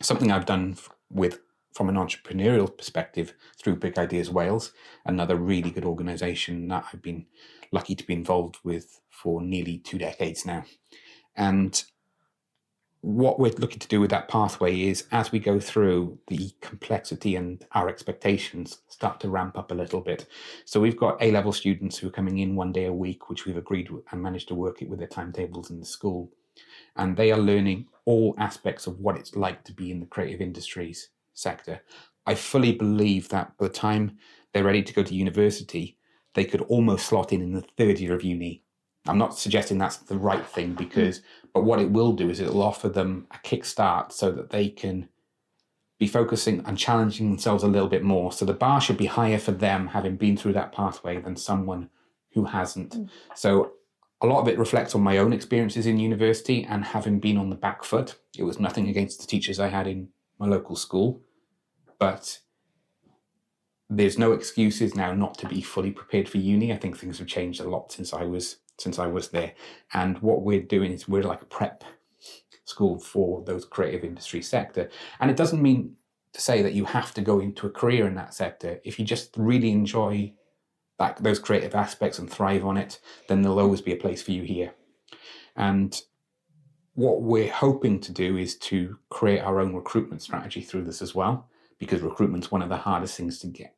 Something 0.00 0.30
I've 0.30 0.46
done 0.46 0.76
with 1.10 1.40
from 1.72 1.88
an 1.88 1.96
entrepreneurial 1.96 2.74
perspective 2.76 3.34
through 3.58 3.76
Big 3.76 3.98
Ideas 3.98 4.30
Wales, 4.30 4.72
another 5.04 5.36
really 5.36 5.70
good 5.70 5.84
organisation 5.84 6.68
that 6.68 6.86
I've 6.92 7.02
been 7.02 7.26
lucky 7.70 7.94
to 7.94 8.06
be 8.06 8.14
involved 8.14 8.56
with 8.64 9.00
for 9.10 9.42
nearly 9.42 9.78
two 9.78 9.98
decades 9.98 10.46
now. 10.46 10.64
And 11.34 11.82
what 13.06 13.38
we're 13.38 13.52
looking 13.58 13.78
to 13.78 13.86
do 13.86 14.00
with 14.00 14.10
that 14.10 14.26
pathway 14.26 14.80
is 14.80 15.06
as 15.12 15.30
we 15.30 15.38
go 15.38 15.60
through 15.60 16.18
the 16.26 16.50
complexity 16.60 17.36
and 17.36 17.64
our 17.72 17.88
expectations 17.88 18.78
start 18.88 19.20
to 19.20 19.28
ramp 19.28 19.56
up 19.56 19.70
a 19.70 19.74
little 19.74 20.00
bit 20.00 20.26
so 20.64 20.80
we've 20.80 20.96
got 20.96 21.16
a 21.22 21.30
level 21.30 21.52
students 21.52 21.96
who 21.96 22.08
are 22.08 22.10
coming 22.10 22.38
in 22.38 22.56
one 22.56 22.72
day 22.72 22.86
a 22.86 22.92
week 22.92 23.30
which 23.30 23.46
we've 23.46 23.56
agreed 23.56 23.88
and 24.10 24.20
managed 24.20 24.48
to 24.48 24.56
work 24.56 24.82
it 24.82 24.88
with 24.88 24.98
their 24.98 25.06
timetables 25.06 25.70
in 25.70 25.78
the 25.78 25.86
school 25.86 26.32
and 26.96 27.16
they 27.16 27.32
are 27.32 27.38
learning 27.38 27.86
all 28.04 28.34
aspects 28.38 28.86
of 28.86 29.00
what 29.00 29.16
it's 29.16 29.34
like 29.34 29.64
to 29.64 29.72
be 29.72 29.90
in 29.90 30.00
the 30.00 30.06
creative 30.06 30.40
industries 30.40 31.10
sector 31.34 31.80
i 32.26 32.34
fully 32.34 32.72
believe 32.72 33.28
that 33.28 33.56
by 33.58 33.66
the 33.66 33.72
time 33.72 34.16
they're 34.52 34.64
ready 34.64 34.82
to 34.82 34.94
go 34.94 35.02
to 35.02 35.14
university 35.14 35.96
they 36.34 36.44
could 36.44 36.62
almost 36.62 37.06
slot 37.06 37.32
in 37.32 37.42
in 37.42 37.52
the 37.52 37.64
third 37.76 37.98
year 37.98 38.14
of 38.14 38.22
uni 38.22 38.62
I'm 39.08 39.18
not 39.18 39.38
suggesting 39.38 39.78
that's 39.78 39.98
the 39.98 40.18
right 40.18 40.44
thing 40.44 40.74
because, 40.74 41.22
but 41.54 41.64
what 41.64 41.80
it 41.80 41.90
will 41.90 42.12
do 42.12 42.28
is 42.28 42.40
it'll 42.40 42.62
offer 42.62 42.88
them 42.88 43.26
a 43.30 43.38
kickstart 43.38 44.12
so 44.12 44.30
that 44.32 44.50
they 44.50 44.68
can 44.68 45.08
be 45.98 46.06
focusing 46.06 46.62
and 46.66 46.76
challenging 46.76 47.30
themselves 47.30 47.62
a 47.62 47.68
little 47.68 47.88
bit 47.88 48.02
more. 48.02 48.32
So 48.32 48.44
the 48.44 48.52
bar 48.52 48.80
should 48.80 48.98
be 48.98 49.06
higher 49.06 49.38
for 49.38 49.52
them 49.52 49.88
having 49.88 50.16
been 50.16 50.36
through 50.36 50.52
that 50.54 50.72
pathway 50.72 51.20
than 51.20 51.36
someone 51.36 51.88
who 52.32 52.44
hasn't. 52.44 52.92
Mm. 52.92 53.08
So 53.34 53.72
a 54.22 54.26
lot 54.26 54.40
of 54.40 54.48
it 54.48 54.58
reflects 54.58 54.94
on 54.94 55.02
my 55.02 55.18
own 55.18 55.32
experiences 55.32 55.86
in 55.86 55.98
university 55.98 56.64
and 56.64 56.84
having 56.84 57.20
been 57.20 57.36
on 57.36 57.50
the 57.50 57.56
back 57.56 57.84
foot. 57.84 58.16
It 58.36 58.44
was 58.44 58.58
nothing 58.58 58.88
against 58.88 59.20
the 59.20 59.26
teachers 59.26 59.60
I 59.60 59.68
had 59.68 59.86
in 59.86 60.08
my 60.38 60.46
local 60.46 60.76
school, 60.76 61.20
but 61.98 62.38
there's 63.88 64.18
no 64.18 64.32
excuses 64.32 64.94
now 64.94 65.12
not 65.12 65.38
to 65.38 65.48
be 65.48 65.60
fully 65.60 65.90
prepared 65.90 66.28
for 66.28 66.38
uni. 66.38 66.72
I 66.72 66.76
think 66.76 66.96
things 66.96 67.18
have 67.18 67.26
changed 67.26 67.60
a 67.60 67.68
lot 67.68 67.92
since 67.92 68.12
I 68.12 68.24
was 68.24 68.56
since 68.78 68.98
I 68.98 69.06
was 69.06 69.28
there. 69.28 69.52
And 69.94 70.18
what 70.18 70.42
we're 70.42 70.60
doing 70.60 70.92
is 70.92 71.08
we're 71.08 71.22
like 71.22 71.42
a 71.42 71.46
prep 71.46 71.82
school 72.64 72.98
for 72.98 73.42
those 73.44 73.64
creative 73.64 74.04
industry 74.04 74.42
sector. 74.42 74.90
And 75.20 75.30
it 75.30 75.36
doesn't 75.36 75.62
mean 75.62 75.96
to 76.34 76.40
say 76.40 76.60
that 76.62 76.74
you 76.74 76.84
have 76.84 77.14
to 77.14 77.22
go 77.22 77.40
into 77.40 77.66
a 77.66 77.70
career 77.70 78.06
in 78.06 78.14
that 78.16 78.34
sector. 78.34 78.80
If 78.84 78.98
you 78.98 79.04
just 79.04 79.34
really 79.38 79.70
enjoy 79.70 80.34
that 80.98 81.22
those 81.22 81.38
creative 81.38 81.74
aspects 81.74 82.18
and 82.18 82.30
thrive 82.30 82.64
on 82.64 82.76
it, 82.76 83.00
then 83.28 83.42
there'll 83.42 83.60
always 83.60 83.82
be 83.82 83.92
a 83.92 83.96
place 83.96 84.22
for 84.22 84.32
you 84.32 84.42
here. 84.42 84.74
And 85.54 86.00
what 86.94 87.22
we're 87.22 87.52
hoping 87.52 88.00
to 88.00 88.12
do 88.12 88.36
is 88.36 88.56
to 88.56 88.98
create 89.10 89.40
our 89.40 89.60
own 89.60 89.74
recruitment 89.74 90.22
strategy 90.22 90.62
through 90.62 90.84
this 90.84 91.02
as 91.02 91.14
well, 91.14 91.48
because 91.78 92.00
recruitment's 92.00 92.50
one 92.50 92.62
of 92.62 92.70
the 92.70 92.76
hardest 92.76 93.16
things 93.16 93.38
to 93.40 93.46
get 93.46 93.74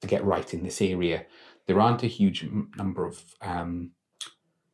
to 0.00 0.08
get 0.08 0.24
right 0.24 0.52
in 0.52 0.62
this 0.62 0.82
area. 0.82 1.26
There 1.66 1.80
aren't 1.80 2.02
a 2.02 2.08
huge 2.08 2.44
number 2.76 3.06
of 3.06 3.22
um, 3.40 3.92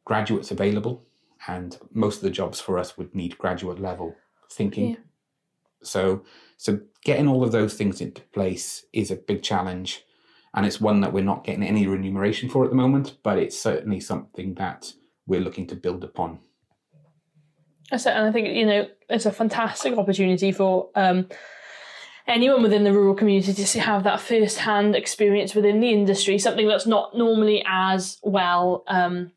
graduates 0.05 0.51
available, 0.51 1.05
and 1.47 1.77
most 1.93 2.17
of 2.17 2.23
the 2.23 2.31
jobs 2.31 2.61
for 2.61 2.79
us 2.79 2.97
would 2.97 3.15
need 3.15 3.37
graduate 3.37 3.79
level 3.79 4.17
thinking. 4.51 4.91
Yeah. 4.91 4.97
So, 5.83 6.25
so 6.57 6.81
getting 7.05 7.29
all 7.29 7.45
of 7.45 7.53
those 7.53 7.75
things 7.75 8.01
into 8.01 8.23
place 8.33 8.87
is 8.93 9.11
a 9.11 9.17
big 9.17 9.43
challenge, 9.43 10.05
and 10.59 10.67
it's 10.67 10.81
one 10.81 11.03
that 11.03 11.13
we're 11.13 11.23
not 11.23 11.45
getting 11.45 11.63
any 11.63 11.87
remuneration 11.87 12.49
for 12.49 12.65
at 12.65 12.71
the 12.71 12.77
moment. 12.77 13.17
But 13.23 13.39
it's 13.39 13.57
certainly 13.57 14.01
something 14.01 14.55
that 14.55 14.93
we're 15.25 15.41
looking 15.41 15.69
to 15.69 15.77
build 15.77 16.03
upon. 16.03 16.41
That's 17.93 18.07
it, 18.07 18.11
and 18.11 18.27
I 18.27 18.33
think 18.33 18.49
you 18.49 18.67
know 18.67 18.89
it's 19.09 19.25
a 19.25 19.31
fantastic 19.31 19.97
opportunity 19.97 20.51
for 20.51 20.91
um, 20.97 21.29
anyone 22.27 22.61
within 22.61 22.83
the 22.83 22.93
rural 22.93 23.15
community 23.15 23.65
to 23.65 23.81
have 23.81 24.03
that 24.03 24.21
first-hand 24.21 24.97
experience 24.97 25.55
within 25.55 25.79
the 25.79 25.93
industry, 25.93 26.41
something 26.41 26.67
that's 26.67 26.89
not 26.89 27.17
normally 27.17 27.65
as 27.65 28.19
well 28.25 28.83
um, 28.89 29.31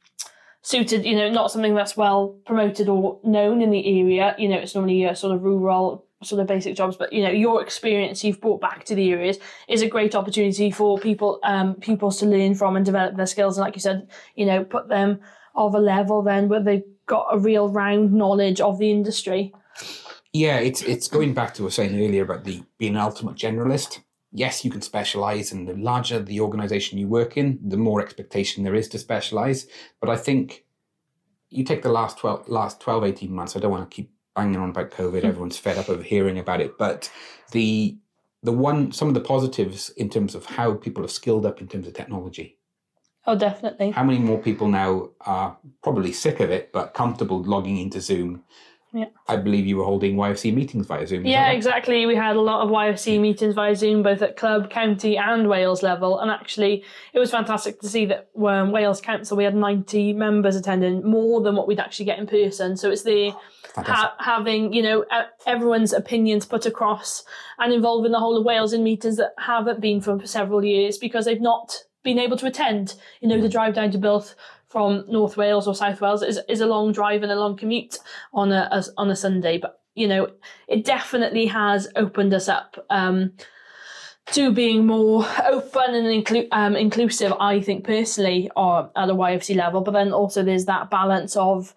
suited, 0.63 1.05
you 1.05 1.15
know, 1.15 1.29
not 1.29 1.51
something 1.51 1.75
that's 1.75 1.95
well 1.95 2.39
promoted 2.47 2.89
or 2.89 3.19
known 3.23 3.61
in 3.61 3.69
the 3.69 4.01
area. 4.01 4.35
You 4.39 4.49
know, 4.49 4.57
it's 4.57 4.73
normally 4.73 5.03
a 5.05 5.15
sort 5.15 5.35
of 5.35 5.43
rural 5.43 6.03
sort 6.23 6.41
of 6.41 6.47
basic 6.47 6.75
jobs, 6.75 6.95
but 6.95 7.11
you 7.11 7.23
know 7.23 7.31
your 7.31 7.61
experience 7.61 8.23
you've 8.23 8.41
brought 8.41 8.61
back 8.61 8.83
to 8.85 8.95
the 8.95 9.11
areas 9.11 9.37
is 9.67 9.81
a 9.81 9.87
great 9.87 10.15
opportunity 10.15 10.71
for 10.71 10.99
people 10.99 11.39
um, 11.43 11.75
pupils 11.75 12.19
to 12.19 12.25
learn 12.25 12.55
from 12.55 12.75
and 12.75 12.85
develop 12.85 13.15
their 13.15 13.25
skills. 13.25 13.57
And 13.57 13.65
like 13.65 13.75
you 13.75 13.81
said, 13.81 14.07
you 14.35 14.45
know, 14.45 14.63
put 14.63 14.87
them 14.87 15.19
of 15.55 15.75
a 15.75 15.79
level 15.79 16.21
then 16.21 16.47
where 16.47 16.63
they've 16.63 16.83
got 17.05 17.27
a 17.31 17.37
real 17.37 17.69
round 17.69 18.13
knowledge 18.13 18.61
of 18.61 18.77
the 18.77 18.91
industry. 18.91 19.53
Yeah, 20.33 20.59
it's 20.59 20.81
it's 20.81 21.07
going 21.07 21.33
back 21.33 21.53
to 21.55 21.63
what 21.63 21.65
I 21.65 21.67
was 21.67 21.75
saying 21.75 21.95
earlier 21.95 22.23
about 22.23 22.45
the 22.45 22.63
being 22.77 22.95
an 22.95 23.01
ultimate 23.01 23.35
generalist. 23.35 23.99
Yes, 24.33 24.63
you 24.63 24.71
can 24.71 24.81
specialize, 24.81 25.51
and 25.51 25.67
the 25.67 25.75
larger 25.75 26.21
the 26.21 26.39
organization 26.39 26.97
you 26.97 27.07
work 27.07 27.35
in, 27.35 27.59
the 27.61 27.75
more 27.75 28.01
expectation 28.01 28.63
there 28.63 28.75
is 28.75 28.87
to 28.89 28.99
specialize. 28.99 29.67
But 29.99 30.09
I 30.09 30.15
think 30.15 30.63
you 31.49 31.65
take 31.65 31.81
the 31.81 31.89
last 31.89 32.17
12, 32.17 32.47
last 32.47 32.79
12 32.79 33.03
18 33.03 33.31
months, 33.31 33.55
I 33.55 33.59
don't 33.59 33.71
want 33.71 33.91
to 33.91 33.93
keep 33.93 34.09
banging 34.35 34.57
on 34.57 34.69
about 34.69 34.91
COVID. 34.91 35.21
Hmm. 35.21 35.27
Everyone's 35.27 35.57
fed 35.57 35.77
up 35.77 35.89
of 35.89 36.03
hearing 36.03 36.39
about 36.39 36.61
it. 36.61 36.77
But 36.77 37.11
the 37.51 37.97
the 38.43 38.51
one 38.51 38.91
some 38.91 39.07
of 39.07 39.13
the 39.13 39.21
positives 39.21 39.89
in 39.91 40.09
terms 40.09 40.35
of 40.35 40.45
how 40.45 40.73
people 40.73 41.03
have 41.03 41.11
skilled 41.11 41.45
up 41.45 41.61
in 41.61 41.67
terms 41.67 41.87
of 41.87 41.93
technology. 41.93 42.57
Oh, 43.27 43.37
definitely. 43.37 43.91
How 43.91 44.03
many 44.03 44.17
more 44.17 44.39
people 44.39 44.67
now 44.67 45.11
are 45.21 45.55
probably 45.83 46.11
sick 46.11 46.39
of 46.39 46.49
it 46.49 46.71
but 46.71 46.95
comfortable 46.95 47.43
logging 47.43 47.77
into 47.77 48.01
Zoom? 48.01 48.43
Yeah. 48.93 49.05
I 49.27 49.37
believe 49.37 49.65
you 49.65 49.77
were 49.77 49.85
holding 49.85 50.17
YFC 50.17 50.53
meetings 50.53 50.85
via 50.85 51.07
Zoom. 51.07 51.25
Yeah, 51.25 51.47
right? 51.47 51.55
exactly. 51.55 52.05
We 52.05 52.15
had 52.15 52.35
a 52.35 52.41
lot 52.41 52.61
of 52.61 52.69
YFC 52.69 53.21
meetings 53.21 53.55
via 53.55 53.73
Zoom, 53.73 54.03
both 54.03 54.21
at 54.21 54.35
club, 54.35 54.69
county, 54.69 55.17
and 55.17 55.47
Wales 55.47 55.81
level. 55.81 56.19
And 56.19 56.29
actually, 56.29 56.83
it 57.13 57.19
was 57.19 57.31
fantastic 57.31 57.79
to 57.79 57.87
see 57.87 58.05
that 58.07 58.29
um, 58.45 58.71
Wales 58.71 58.99
Council, 58.99 59.37
we 59.37 59.45
had 59.45 59.55
90 59.55 60.13
members 60.13 60.57
attending, 60.57 61.09
more 61.09 61.41
than 61.41 61.55
what 61.55 61.67
we'd 61.67 61.79
actually 61.79 62.05
get 62.05 62.19
in 62.19 62.27
person. 62.27 62.75
So 62.75 62.91
it's 62.91 63.03
the 63.03 63.33
ha- 63.75 64.15
having, 64.19 64.73
you 64.73 64.81
know, 64.81 65.05
everyone's 65.45 65.93
opinions 65.93 66.45
put 66.45 66.65
across 66.65 67.23
and 67.59 67.71
involving 67.71 68.11
the 68.11 68.19
whole 68.19 68.37
of 68.37 68.43
Wales 68.43 68.73
in 68.73 68.83
meetings 68.83 69.15
that 69.17 69.33
haven't 69.37 69.79
been 69.79 70.01
for 70.01 70.25
several 70.25 70.65
years 70.65 70.97
because 70.97 71.23
they've 71.23 71.39
not 71.39 71.85
been 72.03 72.19
able 72.19 72.35
to 72.37 72.47
attend. 72.47 72.95
You 73.21 73.29
know, 73.29 73.39
the 73.39 73.47
drive 73.47 73.75
down 73.75 73.91
to 73.91 73.97
Builth 73.97 74.35
from 74.71 75.03
North 75.07 75.37
Wales 75.37 75.67
or 75.67 75.75
South 75.75 75.99
Wales 75.99 76.23
is, 76.23 76.39
is 76.47 76.61
a 76.61 76.65
long 76.65 76.91
drive 76.93 77.23
and 77.23 77.31
a 77.31 77.39
long 77.39 77.57
commute 77.57 77.99
on 78.33 78.51
a, 78.51 78.69
as 78.71 78.89
on 78.97 79.11
a 79.11 79.15
Sunday. 79.15 79.57
But, 79.57 79.81
you 79.95 80.07
know, 80.07 80.31
it 80.67 80.85
definitely 80.85 81.45
has 81.47 81.89
opened 81.95 82.33
us 82.33 82.47
up. 82.47 82.83
Um, 82.89 83.33
to 84.27 84.53
being 84.53 84.85
more 84.85 85.25
open 85.45 85.95
and 85.95 86.05
inclu- 86.05 86.47
um, 86.51 86.75
inclusive, 86.75 87.33
I 87.39 87.59
think 87.59 87.83
personally, 87.83 88.49
or 88.55 88.89
at 88.95 89.09
a 89.09 89.13
YFC 89.13 89.55
level. 89.55 89.81
But 89.81 89.91
then 89.91 90.13
also 90.13 90.43
there's 90.43 90.65
that 90.65 90.89
balance 90.89 91.35
of 91.35 91.75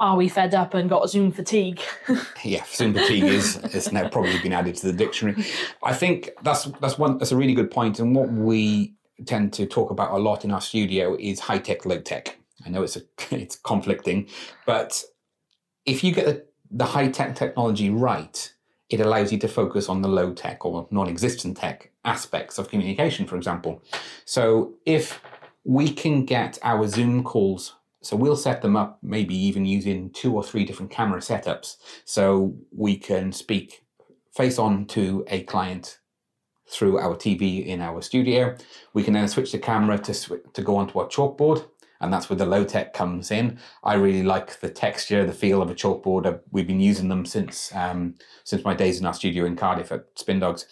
are 0.00 0.16
we 0.16 0.28
fed 0.28 0.54
up 0.54 0.74
and 0.74 0.88
got 0.88 1.08
Zoom 1.10 1.30
fatigue? 1.30 1.80
yeah, 2.44 2.64
Zoom 2.66 2.94
fatigue 2.94 3.24
is 3.24 3.56
has 3.72 3.92
now 3.92 4.08
probably 4.08 4.38
been 4.40 4.52
added 4.52 4.76
to 4.76 4.86
the 4.86 4.92
dictionary. 4.92 5.44
I 5.82 5.92
think 5.92 6.30
that's 6.42 6.64
that's 6.80 6.98
one 6.98 7.18
that's 7.18 7.32
a 7.32 7.36
really 7.36 7.54
good 7.54 7.70
point, 7.70 7.98
and 7.98 8.14
what 8.14 8.30
we 8.32 8.94
tend 9.26 9.52
to 9.54 9.66
talk 9.66 9.90
about 9.90 10.12
a 10.12 10.18
lot 10.18 10.44
in 10.44 10.50
our 10.50 10.60
studio 10.60 11.16
is 11.18 11.40
high 11.40 11.58
tech, 11.58 11.84
low 11.86 12.00
tech. 12.00 12.38
I 12.64 12.70
know 12.70 12.82
it's 12.82 12.96
a 12.96 13.02
it's 13.30 13.56
conflicting, 13.56 14.28
but 14.66 15.02
if 15.86 16.02
you 16.02 16.12
get 16.12 16.26
the, 16.26 16.44
the 16.70 16.84
high 16.86 17.08
tech 17.08 17.36
technology 17.36 17.90
right, 17.90 18.52
it 18.88 19.00
allows 19.00 19.32
you 19.32 19.38
to 19.38 19.48
focus 19.48 19.88
on 19.88 20.02
the 20.02 20.08
low 20.08 20.32
tech 20.32 20.64
or 20.64 20.86
non-existent 20.90 21.56
tech 21.56 21.90
aspects 22.04 22.58
of 22.58 22.68
communication, 22.68 23.26
for 23.26 23.36
example. 23.36 23.82
So 24.24 24.74
if 24.84 25.20
we 25.64 25.90
can 25.90 26.24
get 26.24 26.58
our 26.62 26.86
Zoom 26.86 27.24
calls 27.24 27.74
so 28.04 28.16
we'll 28.16 28.36
set 28.36 28.60
them 28.60 28.76
up 28.76 28.98
maybe 29.02 29.34
even 29.34 29.64
using 29.64 30.10
two 30.10 30.34
or 30.34 30.44
three 30.44 30.64
different 30.64 30.90
camera 30.90 31.20
setups. 31.20 31.76
So 32.04 32.54
we 32.70 32.96
can 32.96 33.32
speak 33.32 33.84
face 34.30 34.58
on 34.58 34.86
to 34.86 35.24
a 35.28 35.42
client 35.44 35.98
through 36.74 36.98
our 36.98 37.14
TV 37.14 37.64
in 37.64 37.80
our 37.80 38.02
studio. 38.02 38.56
We 38.92 39.02
can 39.02 39.14
then 39.14 39.28
switch 39.28 39.52
the 39.52 39.58
camera 39.58 39.98
to, 39.98 40.14
sw- 40.14 40.52
to 40.52 40.62
go 40.62 40.76
onto 40.76 40.98
our 40.98 41.06
chalkboard. 41.06 41.66
And 42.00 42.12
that's 42.12 42.28
where 42.28 42.36
the 42.36 42.44
low 42.44 42.64
tech 42.64 42.92
comes 42.92 43.30
in. 43.30 43.58
I 43.82 43.94
really 43.94 44.24
like 44.24 44.60
the 44.60 44.68
texture, 44.68 45.24
the 45.24 45.32
feel 45.32 45.62
of 45.62 45.70
a 45.70 45.74
chalkboard. 45.74 46.40
We've 46.50 46.66
been 46.66 46.80
using 46.80 47.08
them 47.08 47.24
since 47.24 47.74
um, 47.74 48.16
since 48.42 48.64
my 48.64 48.74
days 48.74 49.00
in 49.00 49.06
our 49.06 49.14
studio 49.14 49.46
in 49.46 49.56
Cardiff 49.56 49.90
at 49.90 50.14
Spindogs, 50.16 50.64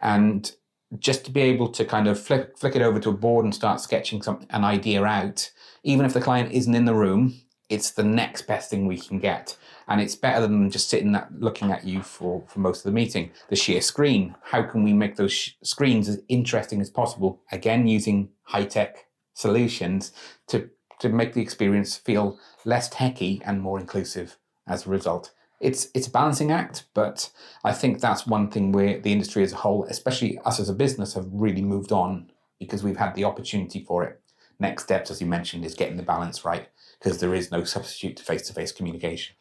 and 0.00 0.50
just 0.98 1.24
to 1.26 1.30
be 1.30 1.42
able 1.42 1.68
to 1.68 1.84
kind 1.84 2.08
of 2.08 2.18
flick, 2.18 2.56
flick 2.56 2.74
it 2.74 2.82
over 2.82 2.98
to 3.00 3.10
a 3.10 3.12
board 3.12 3.44
and 3.44 3.54
start 3.54 3.80
sketching 3.80 4.22
some 4.22 4.46
an 4.50 4.64
idea 4.64 5.04
out, 5.04 5.50
even 5.82 6.06
if 6.06 6.14
the 6.14 6.20
client 6.20 6.52
isn't 6.52 6.74
in 6.74 6.86
the 6.86 6.94
room, 6.94 7.34
it's 7.68 7.90
the 7.90 8.02
next 8.02 8.42
best 8.42 8.70
thing 8.70 8.86
we 8.86 8.98
can 8.98 9.18
get. 9.18 9.56
And 9.88 10.00
it's 10.00 10.14
better 10.14 10.40
than 10.40 10.70
just 10.70 10.88
sitting 10.88 11.12
that, 11.12 11.28
looking 11.38 11.70
at 11.70 11.84
you 11.84 12.02
for, 12.02 12.44
for 12.46 12.60
most 12.60 12.78
of 12.78 12.84
the 12.84 12.92
meeting. 12.92 13.30
The 13.48 13.56
sheer 13.56 13.80
screen, 13.80 14.34
how 14.42 14.62
can 14.62 14.82
we 14.82 14.92
make 14.92 15.16
those 15.16 15.32
sh- 15.32 15.52
screens 15.62 16.08
as 16.08 16.22
interesting 16.28 16.80
as 16.80 16.90
possible? 16.90 17.42
Again, 17.52 17.86
using 17.86 18.30
high 18.44 18.64
tech 18.64 19.06
solutions 19.34 20.12
to, 20.48 20.70
to 21.00 21.08
make 21.08 21.34
the 21.34 21.42
experience 21.42 21.96
feel 21.96 22.38
less 22.64 22.88
techy 22.88 23.40
and 23.44 23.60
more 23.60 23.78
inclusive 23.78 24.38
as 24.66 24.86
a 24.86 24.90
result 24.90 25.32
it's 25.60 25.88
it's 25.94 26.06
a 26.06 26.10
balancing 26.10 26.52
act, 26.52 26.84
but 26.94 27.30
I 27.64 27.72
think 27.72 28.00
that's 28.00 28.26
one 28.26 28.50
thing 28.50 28.70
where 28.72 29.00
the 29.00 29.12
industry 29.12 29.42
as 29.42 29.52
a 29.52 29.56
whole, 29.56 29.84
especially 29.84 30.38
us 30.44 30.60
as 30.60 30.68
a 30.68 30.74
business, 30.74 31.14
have 31.14 31.26
really 31.30 31.62
moved 31.62 31.90
on 31.90 32.30
because 32.60 32.84
we've 32.84 32.96
had 32.96 33.14
the 33.14 33.24
opportunity 33.24 33.84
for 33.84 34.04
it. 34.04 34.20
Next 34.60 34.84
steps, 34.84 35.10
as 35.10 35.20
you 35.20 35.26
mentioned, 35.26 35.64
is 35.64 35.74
getting 35.74 35.96
the 35.96 36.02
balance 36.02 36.44
right 36.44 36.68
because 36.98 37.18
there 37.18 37.34
is 37.34 37.50
no 37.50 37.64
substitute 37.64 38.16
to 38.16 38.24
face 38.24 38.42
to 38.48 38.52
face 38.52 38.72
communication. 38.72 39.36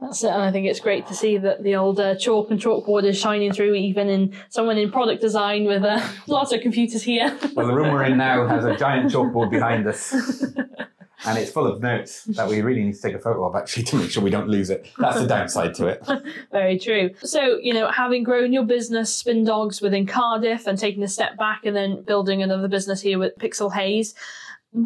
That's 0.00 0.24
it, 0.24 0.30
and 0.30 0.40
I 0.40 0.50
think 0.50 0.66
it's 0.66 0.80
great 0.80 1.06
to 1.08 1.14
see 1.14 1.36
that 1.36 1.62
the 1.62 1.76
old 1.76 2.00
uh, 2.00 2.14
chalk 2.16 2.50
and 2.50 2.58
chalkboard 2.58 3.04
is 3.04 3.18
shining 3.18 3.52
through, 3.52 3.74
even 3.74 4.08
in 4.08 4.34
someone 4.48 4.78
in 4.78 4.90
product 4.90 5.20
design 5.20 5.64
with 5.64 5.84
uh, 5.84 6.00
lots 6.26 6.52
of 6.52 6.62
computers 6.62 7.02
here. 7.02 7.36
Well, 7.54 7.66
the 7.66 7.74
room 7.74 7.92
we're 7.92 8.04
in 8.04 8.16
now 8.16 8.46
has 8.46 8.64
a 8.64 8.76
giant 8.76 9.12
chalkboard 9.12 9.50
behind 9.50 9.86
us. 9.86 10.14
And 11.26 11.38
it's 11.38 11.50
full 11.50 11.66
of 11.66 11.82
notes 11.82 12.24
that 12.24 12.48
we 12.48 12.62
really 12.62 12.82
need 12.82 12.94
to 12.94 13.02
take 13.02 13.14
a 13.14 13.18
photo 13.18 13.44
of 13.44 13.54
actually 13.54 13.82
to 13.84 13.96
make 13.96 14.10
sure 14.10 14.22
we 14.22 14.30
don't 14.30 14.48
lose 14.48 14.70
it. 14.70 14.90
That's 14.98 15.20
the 15.20 15.26
downside 15.26 15.74
to 15.74 15.88
it. 15.88 16.02
Very 16.52 16.78
true. 16.78 17.10
So, 17.22 17.58
you 17.58 17.74
know, 17.74 17.90
having 17.90 18.22
grown 18.22 18.52
your 18.52 18.64
business, 18.64 19.22
Spindogs, 19.22 19.82
within 19.82 20.06
Cardiff 20.06 20.66
and 20.66 20.78
taking 20.78 21.02
a 21.02 21.08
step 21.08 21.36
back 21.36 21.66
and 21.66 21.76
then 21.76 22.02
building 22.02 22.42
another 22.42 22.68
business 22.68 23.02
here 23.02 23.18
with 23.18 23.36
Pixel 23.36 23.72
Haze, 23.72 24.14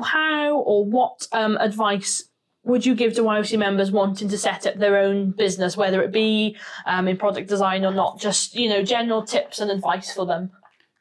how 0.03 0.57
or 0.59 0.85
what 0.85 1.27
um, 1.33 1.57
advice 1.59 2.25
would 2.65 2.87
you 2.87 2.95
give 2.95 3.15
to 3.15 3.23
YOC 3.23 3.59
members 3.59 3.91
wanting 3.91 4.29
to 4.29 4.39
set 4.39 4.67
up 4.67 4.77
their 4.77 4.97
own 4.97 5.31
business, 5.31 5.77
whether 5.77 6.03
it 6.03 6.13
be 6.13 6.57
um, 6.87 7.07
in 7.09 7.17
product 7.17 7.49
design 7.49 7.85
or 7.85 7.93
not? 7.93 8.19
Just, 8.19 8.55
you 8.55 8.69
know, 8.69 8.83
general 8.83 9.23
tips 9.23 9.59
and 9.61 9.71
advice 9.71 10.13
for 10.13 10.25
them. 10.25 10.51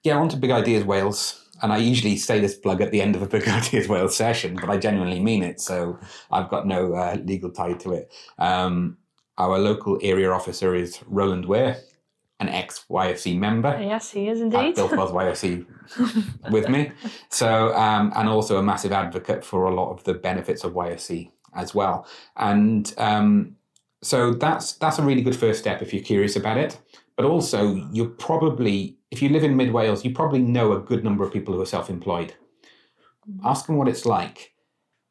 Yeah, 0.03 0.17
on 0.17 0.27
to 0.29 0.37
Big 0.37 0.51
Ideas 0.51 0.83
Wales. 0.83 1.39
And 1.61 1.71
I 1.71 1.77
usually 1.77 2.17
say 2.17 2.41
this 2.41 2.55
plug 2.55 2.81
at 2.81 2.91
the 2.91 3.01
end 3.01 3.15
of 3.15 3.21
a 3.21 3.27
Big 3.37 3.47
Ideas 3.47 3.87
Wales 3.87 4.15
session, 4.15 4.55
but 4.55 4.69
I 4.69 4.77
genuinely 4.77 5.21
mean 5.21 5.43
it. 5.43 5.61
So 5.61 5.97
I've 6.31 6.49
got 6.49 6.67
no 6.67 6.93
uh, 6.93 7.17
legal 7.23 7.49
tie 7.49 7.73
to 7.73 7.93
it. 7.93 8.13
Um, 8.37 8.97
our 9.37 9.57
local 9.57 9.97
area 10.03 10.31
officer 10.31 10.75
is 10.75 10.99
Roland 11.07 11.45
Ware, 11.45 11.77
an 12.43 12.49
ex 12.49 12.85
YFC 12.89 13.37
member. 13.37 13.77
Yes, 13.81 14.11
he 14.11 14.27
is 14.27 14.39
at 14.39 14.45
indeed. 14.45 14.75
Builth 14.75 14.91
Wells 14.91 15.11
YFC 15.11 15.65
with 16.51 16.69
me. 16.69 16.91
So, 17.29 17.73
um, 17.75 18.11
and 18.15 18.27
also 18.29 18.57
a 18.57 18.63
massive 18.63 18.91
advocate 18.91 19.43
for 19.43 19.65
a 19.65 19.73
lot 19.73 19.91
of 19.91 20.03
the 20.03 20.13
benefits 20.13 20.63
of 20.63 20.73
YFC 20.73 21.31
as 21.55 21.73
well. 21.73 22.07
And 22.35 22.93
um, 22.97 23.55
so 24.01 24.33
that's 24.33 24.73
that's 24.73 24.99
a 24.99 25.03
really 25.03 25.21
good 25.21 25.35
first 25.35 25.59
step 25.59 25.81
if 25.81 25.93
you're 25.93 26.03
curious 26.03 26.35
about 26.35 26.57
it. 26.57 26.79
But 27.15 27.25
also, 27.25 27.75
you're 27.91 28.07
probably, 28.07 28.97
if 29.11 29.21
you 29.21 29.29
live 29.29 29.43
in 29.43 29.55
Mid 29.55 29.71
Wales, 29.71 30.03
you 30.03 30.13
probably 30.13 30.39
know 30.39 30.73
a 30.73 30.79
good 30.79 31.03
number 31.03 31.23
of 31.23 31.31
people 31.31 31.53
who 31.53 31.61
are 31.61 31.65
self-employed. 31.65 32.33
Ask 33.45 33.67
them 33.67 33.77
what 33.77 33.87
it's 33.87 34.05
like. 34.05 34.53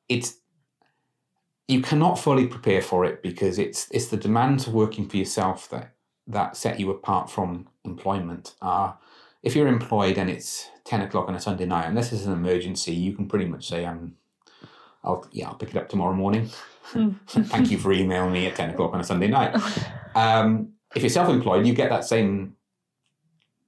It's 0.08 0.38
you 1.68 1.80
cannot 1.80 2.18
fully 2.18 2.46
prepare 2.46 2.82
for 2.82 3.04
it 3.04 3.22
because 3.22 3.58
it's 3.58 3.88
it's 3.90 4.08
the 4.08 4.16
demands 4.16 4.66
of 4.66 4.74
working 4.74 5.08
for 5.08 5.16
yourself 5.16 5.70
that 5.70 5.94
that 6.32 6.56
set 6.56 6.80
you 6.80 6.90
apart 6.90 7.30
from 7.30 7.68
employment. 7.84 8.54
are 8.60 8.98
if 9.42 9.56
you're 9.56 9.66
employed 9.66 10.18
and 10.18 10.30
it's 10.30 10.68
ten 10.84 11.00
o'clock 11.00 11.28
on 11.28 11.34
a 11.34 11.40
Sunday 11.40 11.66
night, 11.66 11.86
unless 11.86 12.12
it's 12.12 12.24
an 12.24 12.32
emergency, 12.32 12.92
you 12.92 13.12
can 13.12 13.26
pretty 13.26 13.46
much 13.46 13.68
say, 13.68 13.84
"I'm, 13.84 14.16
I'll 15.02 15.26
yeah, 15.32 15.48
I'll 15.48 15.54
pick 15.54 15.70
it 15.70 15.76
up 15.76 15.88
tomorrow 15.88 16.14
morning." 16.14 16.50
Thank 17.26 17.70
you 17.70 17.78
for 17.78 17.92
emailing 17.92 18.32
me 18.32 18.46
at 18.46 18.56
ten 18.56 18.70
o'clock 18.70 18.94
on 18.94 19.00
a 19.00 19.04
Sunday 19.04 19.28
night. 19.28 19.56
Um, 20.14 20.72
if 20.94 21.02
you're 21.02 21.10
self-employed, 21.10 21.66
you 21.66 21.74
get 21.74 21.90
that 21.90 22.04
same 22.04 22.56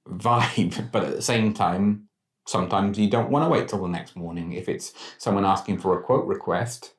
vibe, 0.07 0.89
but 0.91 1.03
at 1.03 1.15
the 1.15 1.21
same 1.21 1.53
time, 1.53 2.07
sometimes 2.45 2.97
you 2.97 3.09
don't 3.09 3.31
want 3.31 3.45
to 3.45 3.49
wait 3.49 3.67
till 3.67 3.81
the 3.81 3.87
next 3.87 4.15
morning. 4.15 4.53
If 4.53 4.69
it's 4.69 4.93
someone 5.17 5.45
asking 5.45 5.79
for 5.79 5.99
a 5.99 6.03
quote 6.03 6.25
request, 6.25 6.94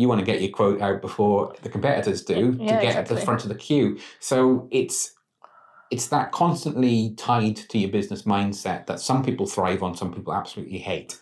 you 0.00 0.08
want 0.08 0.18
to 0.18 0.24
get 0.24 0.40
your 0.40 0.50
quote 0.50 0.80
out 0.80 1.02
before 1.02 1.54
the 1.62 1.68
competitors 1.68 2.22
do 2.22 2.56
Yeah, 2.58 2.76
to 2.76 2.86
get 2.86 2.96
at 2.96 3.06
the 3.06 3.18
front 3.18 3.42
of 3.42 3.50
the 3.50 3.54
queue. 3.54 3.98
So 4.18 4.66
it's 4.70 5.14
it's 5.90 6.08
that 6.08 6.32
constantly 6.32 7.14
tied 7.16 7.56
to 7.56 7.78
your 7.78 7.90
business 7.90 8.22
mindset 8.22 8.86
that 8.86 9.00
some 9.00 9.22
people 9.22 9.46
thrive 9.46 9.82
on, 9.82 9.94
some 9.94 10.14
people 10.14 10.32
absolutely 10.32 10.78
hate. 10.78 11.20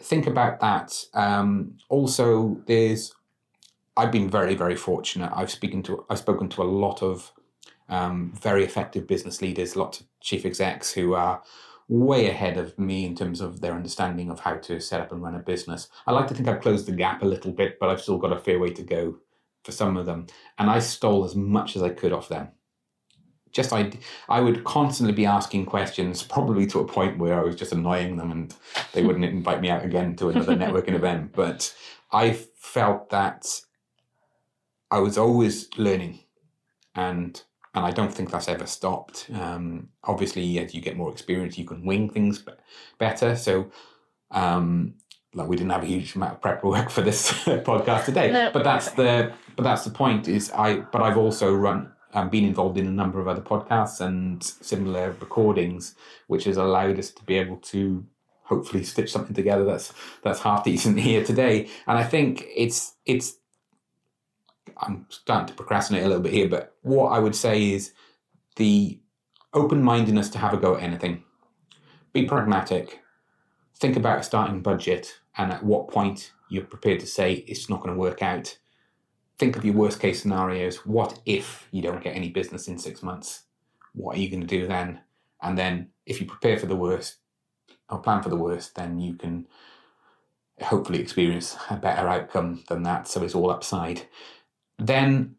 Think 0.00 0.26
about 0.26 0.60
that. 0.60 0.92
Um, 1.14 1.78
also, 1.88 2.62
there's 2.66 3.12
I've 3.96 4.12
been 4.12 4.30
very 4.30 4.54
very 4.54 4.76
fortunate. 4.76 5.32
I've 5.34 5.50
spoken 5.50 5.82
to 5.84 6.04
I've 6.08 6.18
spoken 6.18 6.48
to 6.50 6.62
a 6.62 6.70
lot 6.84 7.02
of 7.02 7.32
um, 7.88 8.32
very 8.40 8.64
effective 8.64 9.06
business 9.06 9.42
leaders, 9.42 9.74
lots 9.74 10.00
of 10.00 10.06
chief 10.20 10.44
execs 10.44 10.92
who 10.92 11.14
are 11.14 11.42
way 11.88 12.28
ahead 12.28 12.56
of 12.56 12.78
me 12.78 13.04
in 13.04 13.14
terms 13.14 13.40
of 13.40 13.60
their 13.60 13.74
understanding 13.74 14.30
of 14.30 14.40
how 14.40 14.54
to 14.54 14.80
set 14.80 15.00
up 15.00 15.12
and 15.12 15.22
run 15.22 15.34
a 15.34 15.38
business. 15.38 15.88
I 16.06 16.12
like 16.12 16.26
to 16.28 16.34
think 16.34 16.48
I've 16.48 16.60
closed 16.60 16.86
the 16.86 16.92
gap 16.92 17.22
a 17.22 17.26
little 17.26 17.52
bit, 17.52 17.78
but 17.78 17.88
I've 17.88 18.00
still 18.00 18.18
got 18.18 18.32
a 18.32 18.40
fair 18.40 18.58
way 18.58 18.70
to 18.70 18.82
go 18.82 19.18
for 19.62 19.72
some 19.72 19.96
of 19.96 20.06
them. 20.06 20.26
And 20.58 20.68
I 20.68 20.80
stole 20.80 21.24
as 21.24 21.36
much 21.36 21.76
as 21.76 21.82
I 21.82 21.90
could 21.90 22.12
off 22.12 22.28
them. 22.28 22.48
Just 23.52 23.72
I, 23.72 23.92
I 24.28 24.40
would 24.40 24.64
constantly 24.64 25.14
be 25.14 25.26
asking 25.26 25.66
questions, 25.66 26.22
probably 26.22 26.66
to 26.66 26.80
a 26.80 26.86
point 26.86 27.18
where 27.18 27.38
I 27.38 27.42
was 27.42 27.56
just 27.56 27.72
annoying 27.72 28.16
them, 28.16 28.30
and 28.30 28.54
they 28.92 29.02
wouldn't 29.02 29.24
invite 29.36 29.60
me 29.60 29.70
out 29.70 29.84
again 29.84 30.16
to 30.16 30.28
another 30.28 30.56
networking 30.56 30.94
event. 30.94 31.32
But 31.32 31.74
I 32.12 32.32
felt 32.32 33.10
that 33.10 33.46
I 34.90 34.98
was 34.98 35.16
always 35.16 35.68
learning, 35.78 36.20
and 36.94 37.40
and 37.76 37.84
I 37.84 37.90
don't 37.92 38.12
think 38.12 38.30
that's 38.30 38.48
ever 38.48 38.66
stopped. 38.66 39.28
Um, 39.34 39.90
obviously, 40.02 40.58
as 40.58 40.74
you 40.74 40.80
get 40.80 40.96
more 40.96 41.12
experience, 41.12 41.58
you 41.58 41.66
can 41.66 41.84
wing 41.84 42.08
things 42.08 42.42
better. 42.98 43.36
So, 43.36 43.70
um, 44.30 44.94
like 45.34 45.48
we 45.48 45.56
didn't 45.56 45.70
have 45.72 45.82
a 45.82 45.86
huge 45.86 46.16
amount 46.16 46.32
of 46.32 46.40
prep 46.40 46.64
work 46.74 46.90
for 46.90 47.02
this 47.02 47.30
podcast 47.44 48.06
today, 48.06 48.32
No. 48.32 48.50
but 48.52 48.64
that's 48.64 48.90
the 48.92 49.32
but 49.54 49.62
that's 49.62 49.84
the 49.84 49.90
point. 49.90 50.26
Is 50.26 50.50
I 50.52 50.80
but 50.80 51.02
I've 51.02 51.18
also 51.18 51.54
run 51.54 51.92
um, 52.14 52.30
been 52.30 52.44
involved 52.44 52.78
in 52.78 52.86
a 52.86 52.90
number 52.90 53.20
of 53.20 53.28
other 53.28 53.42
podcasts 53.42 54.00
and 54.00 54.42
similar 54.42 55.14
recordings, 55.20 55.94
which 56.28 56.44
has 56.44 56.56
allowed 56.56 56.98
us 56.98 57.10
to 57.10 57.22
be 57.24 57.36
able 57.36 57.58
to 57.58 58.06
hopefully 58.44 58.84
stitch 58.84 59.10
something 59.12 59.34
together 59.34 59.64
that's 59.64 59.92
that's 60.22 60.40
half 60.40 60.64
decent 60.64 60.98
here 61.08 61.22
today. 61.22 61.68
And 61.86 61.98
I 61.98 62.04
think 62.04 62.46
it's 62.56 62.94
it's 63.04 63.34
I'm 64.78 65.06
starting 65.08 65.46
to 65.48 65.54
procrastinate 65.54 66.04
a 66.04 66.08
little 66.08 66.22
bit 66.22 66.32
here, 66.32 66.48
but 66.48 66.74
what 66.82 67.08
I 67.08 67.18
would 67.18 67.34
say 67.34 67.72
is 67.72 67.92
the 68.56 69.00
open 69.54 69.82
mindedness 69.82 70.28
to 70.30 70.38
have 70.38 70.52
a 70.52 70.58
go 70.58 70.76
at 70.76 70.82
anything. 70.82 71.24
Be 72.12 72.26
pragmatic. 72.26 73.00
Think 73.74 73.96
about 73.96 74.20
a 74.20 74.22
starting 74.22 74.60
budget 74.62 75.20
and 75.36 75.52
at 75.52 75.62
what 75.62 75.88
point 75.88 76.32
you're 76.48 76.64
prepared 76.64 77.00
to 77.00 77.06
say 77.06 77.44
it's 77.46 77.68
not 77.68 77.80
going 77.80 77.94
to 77.94 78.00
work 78.00 78.22
out. 78.22 78.58
Think 79.38 79.56
of 79.56 79.64
your 79.64 79.74
worst 79.74 80.00
case 80.00 80.22
scenarios. 80.22 80.78
What 80.86 81.20
if 81.26 81.68
you 81.70 81.82
don't 81.82 82.02
get 82.02 82.16
any 82.16 82.30
business 82.30 82.68
in 82.68 82.78
six 82.78 83.02
months? 83.02 83.42
What 83.92 84.16
are 84.16 84.20
you 84.20 84.30
going 84.30 84.40
to 84.40 84.46
do 84.46 84.66
then? 84.66 85.00
And 85.42 85.58
then 85.58 85.90
if 86.06 86.20
you 86.20 86.26
prepare 86.26 86.58
for 86.58 86.66
the 86.66 86.76
worst 86.76 87.16
or 87.90 87.98
plan 87.98 88.22
for 88.22 88.30
the 88.30 88.36
worst, 88.36 88.74
then 88.74 88.98
you 88.98 89.14
can 89.14 89.46
hopefully 90.62 91.00
experience 91.00 91.56
a 91.68 91.76
better 91.76 92.08
outcome 92.08 92.64
than 92.68 92.82
that. 92.84 93.08
So 93.08 93.22
it's 93.22 93.34
all 93.34 93.50
upside 93.50 94.08
then 94.78 95.36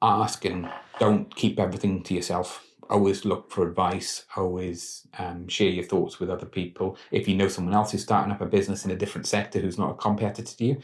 ask 0.00 0.44
and 0.44 0.68
don't 0.98 1.34
keep 1.34 1.58
everything 1.58 2.02
to 2.04 2.14
yourself. 2.14 2.66
Always 2.90 3.24
look 3.24 3.50
for 3.50 3.66
advice. 3.66 4.26
Always 4.36 5.06
um, 5.18 5.48
share 5.48 5.70
your 5.70 5.84
thoughts 5.84 6.20
with 6.20 6.30
other 6.30 6.46
people. 6.46 6.98
If 7.10 7.26
you 7.28 7.36
know 7.36 7.48
someone 7.48 7.74
else 7.74 7.92
who's 7.92 8.02
starting 8.02 8.32
up 8.32 8.40
a 8.40 8.46
business 8.46 8.84
in 8.84 8.90
a 8.90 8.96
different 8.96 9.26
sector 9.26 9.60
who's 9.60 9.78
not 9.78 9.92
a 9.92 9.94
competitor 9.94 10.56
to 10.56 10.64
you, 10.64 10.82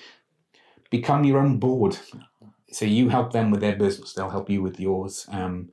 become 0.91 1.25
your 1.25 1.39
own 1.39 1.59
board. 1.59 1.99
So 2.71 2.85
you 2.85 3.09
help 3.09 3.33
them 3.33 3.51
with 3.51 3.61
their 3.61 3.77
business, 3.77 4.13
they'll 4.15 4.31
help 4.31 4.51
you 4.51 4.63
with 4.63 4.79
yours. 4.79 5.27
Um, 5.31 5.71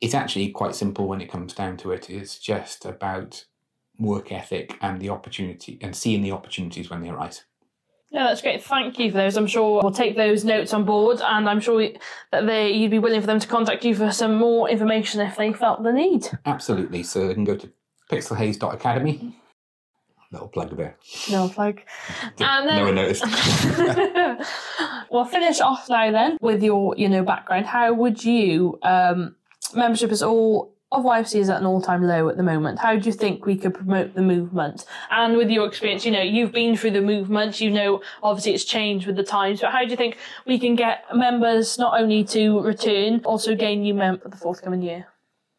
it's 0.00 0.14
actually 0.14 0.50
quite 0.50 0.74
simple 0.74 1.06
when 1.06 1.20
it 1.20 1.30
comes 1.30 1.52
down 1.52 1.76
to 1.78 1.92
it. 1.92 2.08
It's 2.08 2.38
just 2.38 2.86
about 2.86 3.44
work 3.98 4.32
ethic 4.32 4.76
and 4.80 5.00
the 5.00 5.10
opportunity 5.10 5.78
and 5.82 5.94
seeing 5.94 6.22
the 6.22 6.32
opportunities 6.32 6.88
when 6.88 7.02
they 7.02 7.10
arise. 7.10 7.44
Yeah, 8.10 8.24
that's 8.24 8.42
great. 8.42 8.62
Thank 8.62 8.98
you 8.98 9.12
for 9.12 9.18
those. 9.18 9.36
I'm 9.36 9.46
sure 9.46 9.80
we'll 9.82 9.92
take 9.92 10.16
those 10.16 10.44
notes 10.44 10.74
on 10.74 10.84
board, 10.84 11.20
and 11.22 11.48
I'm 11.48 11.60
sure 11.60 11.76
we, 11.76 11.96
that 12.32 12.44
they 12.44 12.72
you'd 12.72 12.90
be 12.90 12.98
willing 12.98 13.20
for 13.20 13.28
them 13.28 13.38
to 13.38 13.46
contact 13.46 13.84
you 13.84 13.94
for 13.94 14.10
some 14.10 14.34
more 14.34 14.68
information 14.68 15.20
if 15.20 15.36
they 15.36 15.52
felt 15.52 15.84
the 15.84 15.92
need. 15.92 16.26
Absolutely. 16.44 17.04
So 17.04 17.28
you 17.28 17.34
can 17.34 17.44
go 17.44 17.56
to 17.56 17.70
pixelhaze.academy. 18.10 19.36
Little 20.32 20.48
plug 20.48 20.76
there. 20.76 20.96
No 21.30 21.48
plug. 21.48 21.80
And 22.38 22.68
then, 22.68 22.76
no 22.76 22.84
one 22.84 22.94
noticed. 22.96 23.24
we'll 25.10 25.24
finish 25.24 25.60
off 25.60 25.88
now 25.88 26.10
then 26.10 26.36
with 26.40 26.62
your 26.62 26.96
you 26.96 27.08
know 27.08 27.24
background. 27.24 27.66
How 27.66 27.92
would 27.92 28.24
you 28.24 28.78
um, 28.82 29.36
membership 29.74 30.10
is 30.10 30.22
all 30.22 30.74
of 30.92 31.04
YFC 31.04 31.36
is 31.36 31.48
at 31.48 31.60
an 31.60 31.66
all 31.66 31.80
time 31.80 32.02
low 32.02 32.28
at 32.28 32.36
the 32.36 32.42
moment. 32.42 32.80
How 32.80 32.96
do 32.96 33.06
you 33.06 33.12
think 33.12 33.46
we 33.46 33.56
could 33.56 33.74
promote 33.74 34.14
the 34.14 34.22
movement? 34.22 34.84
And 35.10 35.36
with 35.36 35.48
your 35.48 35.66
experience, 35.66 36.04
you 36.04 36.10
know, 36.10 36.22
you've 36.22 36.52
been 36.52 36.76
through 36.76 36.90
the 36.92 37.00
movement, 37.00 37.60
you 37.60 37.70
know, 37.70 38.02
obviously 38.22 38.54
it's 38.54 38.64
changed 38.64 39.06
with 39.06 39.16
the 39.16 39.22
times, 39.22 39.60
but 39.60 39.70
how 39.70 39.84
do 39.84 39.90
you 39.90 39.96
think 39.96 40.18
we 40.46 40.58
can 40.58 40.74
get 40.74 41.04
members 41.14 41.78
not 41.78 42.00
only 42.00 42.24
to 42.24 42.60
return, 42.60 43.20
also 43.24 43.54
gain 43.54 43.82
new 43.82 43.94
members 43.94 44.22
for 44.22 44.28
the 44.30 44.36
forthcoming 44.36 44.82
year? 44.82 45.06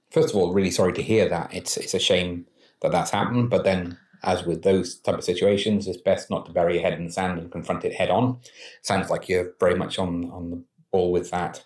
First 0.10 0.32
of 0.32 0.36
all, 0.36 0.54
really 0.54 0.72
sorry 0.72 0.92
to 0.94 1.02
hear 1.02 1.30
that. 1.30 1.54
It's 1.54 1.78
it's 1.78 1.94
a 1.94 2.00
shame 2.00 2.46
that 2.82 2.92
that's 2.92 3.12
happened, 3.12 3.50
but 3.50 3.64
then 3.64 3.98
as 4.24 4.46
with 4.46 4.64
those 4.64 5.00
type 5.00 5.16
of 5.16 5.24
situations, 5.24 5.88
it's 5.88 6.02
best 6.02 6.30
not 6.30 6.46
to 6.46 6.52
bury 6.52 6.76
your 6.76 6.84
head 6.84 6.94
in 6.94 7.06
the 7.06 7.12
sand 7.12 7.40
and 7.40 7.52
confront 7.52 7.86
it 7.86 7.94
head 7.94 8.10
on. 8.10 8.40
Sounds 8.82 9.10
like 9.10 9.30
you're 9.30 9.54
very 9.62 9.76
much 9.76 9.98
on 9.98 10.30
on 10.32 10.50
the 10.50 10.64
ball 10.92 11.14
with 11.14 11.32
that. 11.32 11.64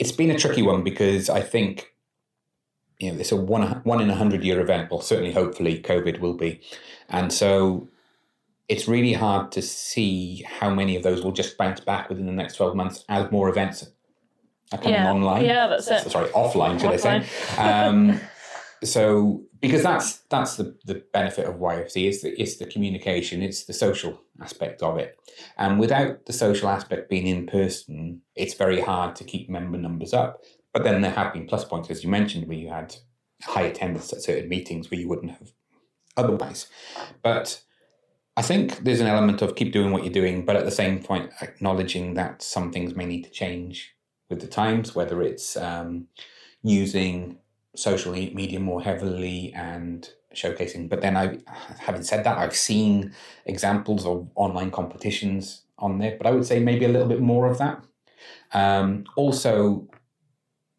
It's 0.00 0.12
been 0.12 0.32
a 0.32 0.38
tricky 0.38 0.62
one 0.62 0.82
because 0.82 1.30
I 1.30 1.40
think 1.40 1.92
you 2.98 3.12
know, 3.12 3.18
it's 3.18 3.32
a 3.32 3.36
one 3.36 3.62
one 3.84 4.00
in 4.00 4.10
a 4.10 4.14
hundred 4.14 4.42
year 4.44 4.60
event. 4.60 4.90
Well, 4.90 5.00
certainly, 5.00 5.32
hopefully, 5.32 5.80
COVID 5.80 6.20
will 6.20 6.34
be, 6.34 6.60
and 7.08 7.32
so 7.32 7.88
it's 8.68 8.86
really 8.86 9.14
hard 9.14 9.50
to 9.52 9.62
see 9.62 10.44
how 10.46 10.68
many 10.70 10.94
of 10.96 11.02
those 11.02 11.22
will 11.22 11.32
just 11.32 11.56
bounce 11.56 11.80
back 11.80 12.08
within 12.08 12.26
the 12.26 12.32
next 12.32 12.56
twelve 12.56 12.74
months 12.74 13.04
as 13.08 13.30
more 13.30 13.48
events 13.48 13.88
are 14.72 14.78
coming 14.78 14.94
Yeah. 14.94 15.10
online. 15.12 15.44
Yeah, 15.44 15.66
that's 15.68 15.88
it. 15.90 16.10
Sorry, 16.10 16.28
offline, 16.30 16.80
should 16.80 16.90
I 16.90 16.96
say? 16.96 17.26
Um, 17.56 18.20
so 18.84 19.42
because 19.60 19.82
that's 19.82 20.18
that's 20.30 20.56
the, 20.56 20.76
the 20.84 21.02
benefit 21.12 21.46
of 21.46 21.56
YFC 21.56 22.08
is 22.08 22.22
the 22.22 22.30
it's 22.40 22.56
the 22.56 22.66
communication, 22.66 23.42
it's 23.42 23.64
the 23.64 23.72
social 23.72 24.20
aspect 24.40 24.82
of 24.82 24.98
it, 24.98 25.18
and 25.56 25.80
without 25.80 26.26
the 26.26 26.32
social 26.32 26.68
aspect 26.68 27.08
being 27.08 27.26
in 27.26 27.46
person, 27.46 28.22
it's 28.36 28.54
very 28.54 28.80
hard 28.80 29.16
to 29.16 29.24
keep 29.24 29.48
member 29.48 29.78
numbers 29.78 30.12
up. 30.12 30.42
But 30.78 30.84
then 30.84 31.00
there 31.00 31.10
have 31.10 31.32
been 31.32 31.44
plus 31.44 31.64
points, 31.64 31.90
as 31.90 32.04
you 32.04 32.08
mentioned, 32.08 32.46
where 32.46 32.56
you 32.56 32.68
had 32.68 32.94
high 33.42 33.62
attendance 33.62 34.12
at 34.12 34.22
certain 34.22 34.48
meetings 34.48 34.88
where 34.88 35.00
you 35.00 35.08
wouldn't 35.08 35.32
have 35.32 35.50
otherwise. 36.16 36.68
But 37.20 37.62
I 38.36 38.42
think 38.42 38.84
there's 38.84 39.00
an 39.00 39.08
element 39.08 39.42
of 39.42 39.56
keep 39.56 39.72
doing 39.72 39.90
what 39.90 40.04
you're 40.04 40.12
doing, 40.12 40.44
but 40.44 40.54
at 40.54 40.64
the 40.64 40.70
same 40.70 41.02
point, 41.02 41.32
acknowledging 41.42 42.14
that 42.14 42.42
some 42.42 42.70
things 42.70 42.94
may 42.94 43.06
need 43.06 43.24
to 43.24 43.30
change 43.30 43.96
with 44.30 44.40
the 44.40 44.46
times, 44.46 44.94
whether 44.94 45.20
it's 45.20 45.56
um, 45.56 46.06
using 46.62 47.38
social 47.74 48.12
media 48.12 48.60
more 48.60 48.80
heavily 48.80 49.52
and 49.56 50.10
showcasing. 50.36 50.88
But 50.88 51.00
then, 51.00 51.16
I, 51.16 51.40
having 51.80 52.04
said 52.04 52.22
that, 52.22 52.38
I've 52.38 52.54
seen 52.54 53.12
examples 53.46 54.06
of 54.06 54.30
online 54.36 54.70
competitions 54.70 55.62
on 55.76 55.98
there, 55.98 56.14
but 56.16 56.28
I 56.28 56.30
would 56.30 56.46
say 56.46 56.60
maybe 56.60 56.84
a 56.84 56.88
little 56.88 57.08
bit 57.08 57.20
more 57.20 57.50
of 57.50 57.58
that. 57.58 57.84
Um, 58.52 59.06
also, 59.16 59.88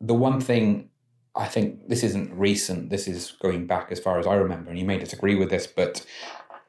the 0.02 0.14
one 0.14 0.40
thing 0.40 0.90
I 1.36 1.46
think 1.46 1.88
this 1.88 2.04
isn't 2.04 2.34
recent, 2.34 2.90
this 2.90 3.08
is 3.08 3.32
going 3.42 3.68
back 3.68 3.92
as 3.92 4.00
far 4.00 4.20
as 4.20 4.28
I 4.28 4.36
remember, 4.36 4.70
and 4.70 4.80
you 4.80 4.86
may 4.86 4.98
disagree 4.98 5.36
with 5.36 5.50
this, 5.50 5.68
but 5.68 6.06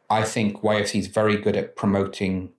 I 0.09 0.23
think 0.25 0.63
YFC 0.63 1.01
is 1.01 1.07
very 1.07 1.37
good 1.37 1.57
at 1.57 1.77
promoting 1.77 2.53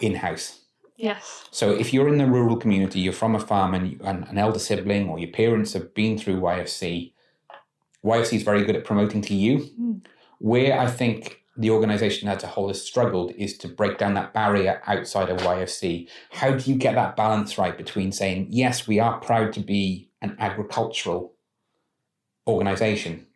in 0.00 0.16
house. 0.16 0.60
Yes. 0.96 1.44
So 1.50 1.70
if 1.72 1.92
you're 1.92 2.08
in 2.08 2.18
the 2.18 2.26
rural 2.26 2.56
community, 2.56 3.00
you're 3.00 3.12
from 3.12 3.34
a 3.34 3.40
farm 3.40 3.74
and, 3.74 3.90
you, 3.90 4.00
and 4.04 4.26
an 4.28 4.38
elder 4.38 4.58
sibling 4.58 5.08
or 5.08 5.18
your 5.18 5.30
parents 5.30 5.72
have 5.72 5.92
been 5.94 6.16
through 6.16 6.40
YFC, 6.40 7.12
YFC 8.04 8.34
is 8.34 8.42
very 8.42 8.64
good 8.64 8.76
at 8.76 8.84
promoting 8.84 9.22
to 9.22 9.34
you. 9.34 9.70
Mm. 9.80 10.04
Where 10.38 10.78
I 10.78 10.86
think 10.88 11.43
the 11.56 11.70
organization 11.70 12.28
as 12.28 12.42
a 12.42 12.48
whole 12.48 12.68
has 12.68 12.82
struggled 12.82 13.32
is 13.32 13.56
to 13.58 13.68
break 13.68 13.98
down 13.98 14.14
that 14.14 14.34
barrier 14.34 14.82
outside 14.86 15.30
of 15.30 15.38
YFC. 15.38 16.08
How 16.30 16.52
do 16.52 16.70
you 16.70 16.76
get 16.76 16.94
that 16.96 17.16
balance 17.16 17.56
right 17.58 17.76
between 17.76 18.12
saying, 18.12 18.48
yes, 18.50 18.88
we 18.88 18.98
are 18.98 19.20
proud 19.20 19.52
to 19.54 19.60
be 19.60 20.10
an 20.20 20.36
agricultural 20.40 21.34
organization, 22.46 23.26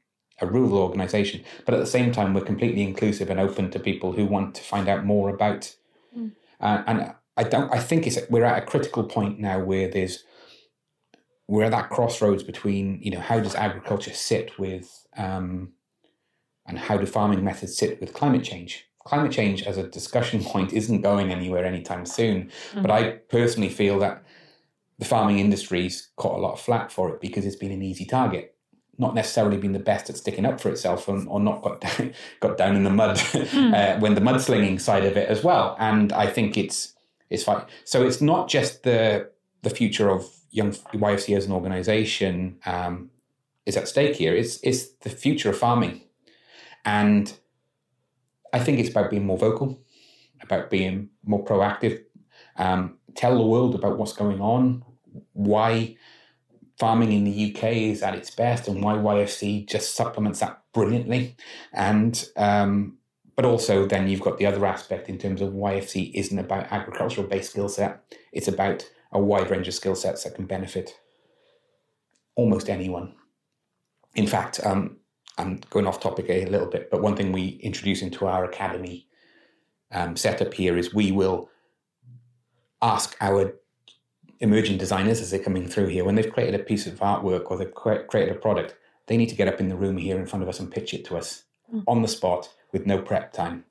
a 0.40 0.46
rural 0.46 0.78
organization, 0.78 1.44
but 1.64 1.74
at 1.74 1.80
the 1.80 1.86
same 1.86 2.10
time, 2.10 2.34
we're 2.34 2.40
completely 2.40 2.82
inclusive 2.82 3.30
and 3.30 3.38
open 3.38 3.70
to 3.70 3.78
people 3.78 4.12
who 4.12 4.24
want 4.24 4.54
to 4.56 4.62
find 4.62 4.88
out 4.88 5.04
more 5.04 5.30
about. 5.30 5.74
Uh, 6.60 6.82
and 6.86 7.14
I 7.36 7.44
don't. 7.44 7.72
I 7.72 7.78
think 7.78 8.06
it's 8.06 8.18
we're 8.28 8.44
at 8.44 8.60
a 8.60 8.66
critical 8.66 9.04
point 9.04 9.38
now 9.38 9.60
where 9.60 9.88
there's 9.88 10.24
we're 11.46 11.64
at 11.64 11.70
that 11.70 11.88
crossroads 11.88 12.42
between 12.42 13.00
you 13.00 13.12
know 13.12 13.20
how 13.20 13.38
does 13.38 13.54
agriculture 13.54 14.12
sit 14.12 14.58
with 14.58 15.06
um, 15.16 15.72
and 16.68 16.78
how 16.78 16.96
do 16.96 17.06
farming 17.06 17.42
methods 17.42 17.76
sit 17.76 18.00
with 18.00 18.12
climate 18.12 18.44
change. 18.44 18.86
Climate 19.04 19.32
change 19.32 19.62
as 19.62 19.78
a 19.78 19.88
discussion 19.88 20.44
point 20.44 20.72
isn't 20.72 21.00
going 21.00 21.32
anywhere 21.32 21.64
anytime 21.64 22.06
soon, 22.06 22.50
but 22.76 22.90
I 22.90 23.10
personally 23.30 23.70
feel 23.70 23.98
that 24.00 24.22
the 24.98 25.04
farming 25.04 25.38
industry's 25.38 26.08
caught 26.16 26.38
a 26.38 26.42
lot 26.42 26.52
of 26.52 26.60
flack 26.60 26.90
for 26.90 27.08
it 27.10 27.20
because 27.20 27.46
it's 27.46 27.56
been 27.56 27.72
an 27.72 27.82
easy 27.82 28.04
target. 28.04 28.54
Not 28.98 29.14
necessarily 29.14 29.56
been 29.56 29.72
the 29.72 29.78
best 29.78 30.10
at 30.10 30.16
sticking 30.16 30.44
up 30.44 30.60
for 30.60 30.70
itself, 30.70 31.08
or, 31.08 31.24
or 31.26 31.40
not 31.40 31.62
got 31.62 31.80
down, 31.98 32.12
got 32.40 32.58
down 32.58 32.76
in 32.76 32.84
the 32.84 32.90
mud 32.90 33.18
uh, 33.34 33.98
when 33.98 34.14
the 34.14 34.20
mudslinging 34.20 34.80
side 34.80 35.04
of 35.04 35.16
it 35.16 35.28
as 35.28 35.42
well. 35.42 35.76
And 35.78 36.12
I 36.12 36.26
think 36.26 36.58
it's 36.58 36.94
it's 37.30 37.44
fine. 37.44 37.64
So 37.84 38.04
it's 38.04 38.20
not 38.20 38.48
just 38.48 38.82
the 38.82 39.30
the 39.62 39.70
future 39.70 40.10
of 40.10 40.26
young 40.50 40.72
YFC 40.72 41.36
as 41.36 41.46
an 41.46 41.52
organisation 41.52 42.58
um, 42.66 43.10
is 43.66 43.76
at 43.76 43.88
stake 43.88 44.16
here. 44.16 44.34
It's 44.34 44.58
it's 44.62 44.88
the 45.02 45.10
future 45.10 45.50
of 45.50 45.58
farming, 45.58 46.02
and 46.84 47.32
I 48.52 48.58
think 48.58 48.78
it's 48.78 48.90
about 48.90 49.10
being 49.10 49.26
more 49.26 49.38
vocal, 49.38 49.80
about 50.42 50.70
being 50.70 51.10
more 51.24 51.44
proactive, 51.44 52.02
um, 52.56 52.98
tell 53.14 53.36
the 53.36 53.46
world 53.46 53.74
about 53.74 53.98
what's 53.98 54.12
going 54.12 54.40
on, 54.40 54.84
why 55.32 55.96
farming 56.78 57.12
in 57.12 57.24
the 57.24 57.52
UK 57.52 57.72
is 57.72 58.02
at 58.02 58.14
its 58.14 58.30
best, 58.30 58.68
and 58.68 58.82
why 58.82 58.94
YFC 58.94 59.68
just 59.68 59.94
supplements 59.94 60.40
that 60.40 60.62
brilliantly, 60.72 61.36
and 61.72 62.28
um, 62.36 62.96
but 63.36 63.44
also 63.44 63.86
then 63.86 64.08
you've 64.08 64.20
got 64.20 64.38
the 64.38 64.46
other 64.46 64.64
aspect 64.66 65.08
in 65.08 65.18
terms 65.18 65.40
of 65.40 65.52
YFC 65.52 66.12
isn't 66.14 66.38
about 66.38 66.70
agricultural 66.72 67.26
based 67.26 67.50
skill 67.50 67.68
set; 67.68 68.02
it's 68.32 68.48
about 68.48 68.88
a 69.12 69.18
wide 69.18 69.50
range 69.50 69.68
of 69.68 69.74
skill 69.74 69.94
sets 69.94 70.24
that 70.24 70.34
can 70.34 70.46
benefit 70.46 70.98
almost 72.34 72.68
anyone. 72.68 73.14
In 74.14 74.26
fact, 74.26 74.60
um, 74.64 74.98
I'm 75.38 75.60
going 75.70 75.86
off 75.86 76.00
topic 76.00 76.26
a 76.28 76.46
little 76.46 76.66
bit, 76.66 76.90
but 76.90 77.00
one 77.00 77.16
thing 77.16 77.32
we 77.32 77.60
introduce 77.62 78.02
into 78.02 78.26
our 78.26 78.44
academy 78.44 79.06
um, 79.92 80.16
setup 80.16 80.52
here 80.52 80.76
is 80.76 80.92
we 80.92 81.12
will 81.12 81.48
ask 82.82 83.16
our 83.20 83.54
emerging 84.40 84.78
designers 84.78 85.20
as 85.20 85.30
they're 85.30 85.40
coming 85.40 85.66
through 85.66 85.86
here 85.86 86.04
when 86.04 86.14
they've 86.14 86.32
created 86.32 86.60
a 86.60 86.62
piece 86.62 86.86
of 86.86 86.98
artwork 87.00 87.50
or 87.50 87.56
they've 87.56 87.74
created 87.74 88.36
a 88.36 88.38
product, 88.38 88.76
they 89.06 89.16
need 89.16 89.28
to 89.28 89.34
get 89.34 89.48
up 89.48 89.60
in 89.60 89.68
the 89.68 89.76
room 89.76 89.96
here 89.96 90.18
in 90.18 90.26
front 90.26 90.42
of 90.42 90.48
us 90.48 90.60
and 90.60 90.70
pitch 90.70 90.92
it 90.94 91.04
to 91.04 91.16
us 91.16 91.44
mm. 91.72 91.82
on 91.86 92.02
the 92.02 92.08
spot 92.08 92.48
with 92.72 92.86
no 92.86 93.00
prep 93.00 93.32
time. 93.32 93.64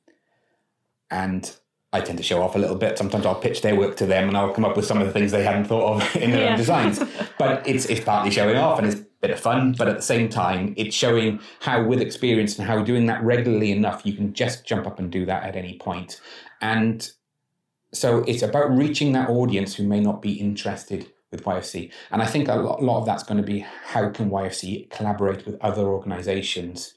And 1.10 1.56
I 1.93 2.01
tend 2.01 2.17
to 2.17 2.23
show 2.23 2.41
off 2.41 2.56
a 2.56 2.60
little 2.60 2.75
bit. 2.75 2.97
Sometimes 2.97 3.25
I'll 3.25 3.39
pitch 3.39 3.62
their 3.62 3.75
work 3.75 3.95
to 3.97 4.06
them 4.06 4.27
and 4.27 4.36
I'll 4.36 4.53
come 4.53 4.65
up 4.65 4.75
with 4.75 4.86
some 4.86 4.99
of 4.99 5.08
the 5.08 5.13
things 5.13 5.32
they 5.32 5.43
hadn't 5.43 5.65
thought 5.65 6.01
of 6.01 6.15
in 6.21 6.32
their 6.32 6.43
yeah. 6.43 6.51
own 6.51 6.58
designs. 6.58 7.01
But 7.38 7.67
it's 7.67 7.86
it's 7.86 8.03
partly 8.03 8.32
showing 8.32 8.58
off 8.58 8.80
and 8.80 8.88
it's 8.88 9.01
bit 9.21 9.32
of 9.32 9.39
fun, 9.39 9.73
but 9.77 9.88
at 9.88 9.95
the 9.95 10.01
same 10.01 10.30
time, 10.30 10.73
it's 10.77 10.95
showing 10.95 11.39
how 11.62 11.84
with 11.84 12.01
experience 12.01 12.58
and 12.58 12.67
how 12.67 12.84
doing 12.84 13.06
that 13.08 13.23
regularly 13.23 13.71
enough, 13.71 14.06
you 14.06 14.13
can 14.13 14.34
just 14.34 14.65
jump 14.65 14.86
up 14.86 14.99
and 14.99 15.12
do 15.12 15.25
that 15.25 15.43
at 15.43 15.56
any 15.56 15.77
point. 15.80 16.21
And 16.62 17.10
so 17.93 18.19
it's 18.27 18.43
about 18.43 18.69
reaching 18.69 19.13
that 19.13 19.30
audience 19.30 19.75
who 19.75 19.84
may 19.84 19.99
not 19.99 20.21
be 20.21 20.34
interested 20.34 21.12
with 21.32 21.43
YFC. 21.43 21.91
And 22.12 22.21
I 22.21 22.25
think 22.25 22.47
a 22.47 22.56
lot, 22.56 22.99
of 22.99 23.06
that's 23.06 23.23
going 23.23 23.38
to 23.38 23.43
be 23.43 23.65
how 23.86 24.10
can 24.10 24.30
YFC 24.30 24.89
collaborate 24.89 25.45
with 25.45 25.58
other 25.62 25.88
organizations 25.88 26.93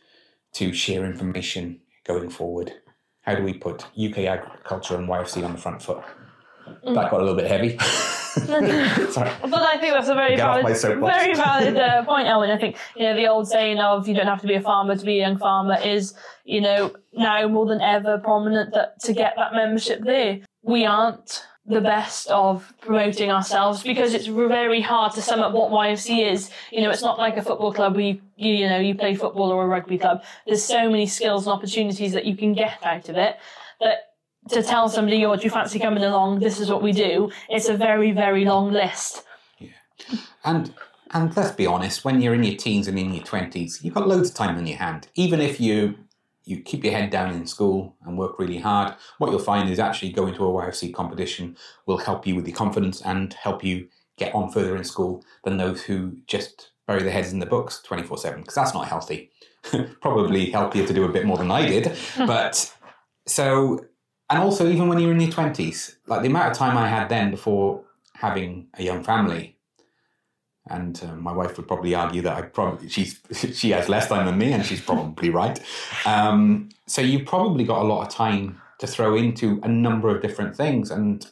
to 0.54 0.72
share 0.72 1.04
information 1.04 1.80
going 2.04 2.28
forward 2.28 2.72
how 3.22 3.34
do 3.34 3.42
we 3.42 3.52
put 3.52 3.86
UK 3.98 4.18
agriculture 4.18 4.96
and 4.96 5.08
YFC 5.08 5.44
on 5.44 5.52
the 5.52 5.58
front 5.58 5.82
foot? 5.82 6.02
Mm. 6.84 6.94
That 6.94 7.10
got 7.10 7.20
a 7.20 7.24
little 7.24 7.36
bit 7.36 7.46
heavy. 7.46 7.78
Sorry. 9.12 9.30
But 9.42 9.54
I 9.54 9.78
think 9.78 9.94
that's 9.94 10.08
a 10.08 10.14
very 10.14 10.36
valid, 10.36 10.66
very 10.66 11.34
valid 11.34 11.76
uh, 11.76 12.04
point, 12.06 12.26
Elwyn. 12.26 12.50
I 12.50 12.58
think 12.58 12.76
you 12.96 13.04
know 13.04 13.16
the 13.16 13.26
old 13.26 13.48
saying 13.48 13.78
of 13.78 14.06
"you 14.06 14.14
don't 14.14 14.26
have 14.26 14.40
to 14.42 14.46
be 14.46 14.54
a 14.54 14.60
farmer 14.60 14.96
to 14.96 15.04
be 15.04 15.18
a 15.18 15.26
young 15.26 15.38
farmer" 15.38 15.78
is 15.82 16.14
you 16.44 16.60
know 16.60 16.94
now 17.12 17.46
more 17.48 17.66
than 17.66 17.80
ever 17.80 18.18
prominent 18.18 18.72
that 18.74 19.00
to 19.00 19.12
get 19.12 19.34
that 19.36 19.52
membership 19.52 20.02
there, 20.04 20.40
we 20.62 20.84
aren't 20.84 21.44
the 21.66 21.80
best 21.80 22.28
of 22.28 22.72
promoting 22.80 23.30
ourselves 23.30 23.82
because 23.82 24.14
it's 24.14 24.26
very 24.26 24.80
hard 24.80 25.12
to 25.12 25.22
sum 25.22 25.40
up 25.40 25.52
what 25.52 25.70
YFC 25.70 26.30
is. 26.30 26.50
You 26.72 26.82
know, 26.82 26.90
it's 26.90 27.02
not 27.02 27.18
like 27.18 27.36
a 27.36 27.42
football 27.42 27.72
club 27.72 27.94
where 27.94 28.04
you, 28.04 28.20
you, 28.36 28.54
you 28.54 28.68
know, 28.68 28.78
you 28.78 28.94
play 28.94 29.14
football 29.14 29.52
or 29.52 29.64
a 29.64 29.68
rugby 29.68 29.98
club. 29.98 30.24
There's 30.46 30.64
so 30.64 30.90
many 30.90 31.06
skills 31.06 31.46
and 31.46 31.52
opportunities 31.52 32.12
that 32.12 32.24
you 32.24 32.36
can 32.36 32.54
get 32.54 32.84
out 32.84 33.08
of 33.08 33.16
it 33.16 33.36
that 33.80 34.09
to 34.50 34.62
tell 34.62 34.88
somebody, 34.88 35.24
oh, 35.24 35.36
do 35.36 35.42
you 35.42 35.50
fancy 35.50 35.78
coming 35.78 36.02
along? 36.02 36.40
This 36.40 36.60
is 36.60 36.70
what 36.70 36.82
we 36.82 36.92
do. 36.92 37.30
It's 37.48 37.68
a 37.68 37.76
very, 37.76 38.12
very 38.12 38.44
long 38.44 38.72
list. 38.72 39.24
Yeah. 39.58 39.68
And, 40.44 40.74
and 41.12 41.36
let's 41.36 41.52
be 41.52 41.66
honest, 41.66 42.04
when 42.04 42.20
you're 42.20 42.34
in 42.34 42.44
your 42.44 42.56
teens 42.56 42.88
and 42.88 42.98
in 42.98 43.14
your 43.14 43.24
20s, 43.24 43.82
you've 43.82 43.94
got 43.94 44.08
loads 44.08 44.30
of 44.30 44.34
time 44.34 44.56
on 44.56 44.66
your 44.66 44.78
hand. 44.78 45.08
Even 45.14 45.40
if 45.40 45.60
you 45.60 45.96
you 46.44 46.60
keep 46.60 46.82
your 46.82 46.92
head 46.92 47.10
down 47.10 47.32
in 47.32 47.46
school 47.46 47.94
and 48.02 48.18
work 48.18 48.38
really 48.38 48.58
hard, 48.58 48.94
what 49.18 49.30
you'll 49.30 49.38
find 49.38 49.70
is 49.70 49.78
actually 49.78 50.10
going 50.10 50.34
to 50.34 50.44
a 50.44 50.48
YFC 50.48 50.92
competition 50.92 51.56
will 51.86 51.98
help 51.98 52.26
you 52.26 52.34
with 52.34 52.46
your 52.48 52.56
confidence 52.56 53.00
and 53.02 53.34
help 53.34 53.62
you 53.62 53.86
get 54.16 54.34
on 54.34 54.50
further 54.50 54.76
in 54.76 54.82
school 54.82 55.24
than 55.44 55.58
those 55.58 55.82
who 55.82 56.16
just 56.26 56.72
bury 56.86 57.02
their 57.02 57.12
heads 57.12 57.32
in 57.32 57.38
the 57.38 57.46
books 57.46 57.80
24 57.84 58.18
7, 58.18 58.40
because 58.40 58.54
that's 58.54 58.74
not 58.74 58.88
healthy. 58.88 59.30
Probably 60.00 60.50
healthier 60.50 60.86
to 60.86 60.92
do 60.92 61.04
a 61.04 61.12
bit 61.12 61.24
more 61.24 61.36
than 61.36 61.50
I 61.50 61.66
did. 61.66 61.96
but 62.18 62.74
so, 63.26 63.84
and 64.30 64.38
also 64.38 64.68
even 64.68 64.88
when 64.88 64.98
you're 64.98 65.12
in 65.12 65.20
your 65.20 65.30
20s, 65.30 65.96
like 66.06 66.22
the 66.22 66.28
amount 66.28 66.52
of 66.52 66.56
time 66.56 66.78
I 66.78 66.88
had 66.88 67.08
then 67.08 67.30
before 67.30 67.82
having 68.14 68.68
a 68.74 68.82
young 68.82 69.02
family 69.02 69.56
and 70.70 71.02
uh, 71.04 71.16
my 71.16 71.32
wife 71.32 71.56
would 71.56 71.66
probably 71.66 71.94
argue 71.94 72.22
that 72.22 72.36
I 72.36 72.42
probably 72.42 72.88
she's 72.88 73.20
she 73.54 73.70
has 73.70 73.88
less 73.88 74.08
time 74.08 74.26
than 74.26 74.38
me, 74.38 74.52
and 74.52 74.64
she's 74.64 74.80
probably 74.80 75.30
right. 75.30 75.60
Um, 76.06 76.70
so 76.86 77.02
you've 77.02 77.26
probably 77.26 77.64
got 77.64 77.82
a 77.82 77.84
lot 77.84 78.06
of 78.06 78.12
time 78.12 78.60
to 78.78 78.86
throw 78.86 79.16
into 79.16 79.60
a 79.62 79.68
number 79.68 80.14
of 80.14 80.22
different 80.22 80.56
things, 80.56 80.90
and 80.90 81.26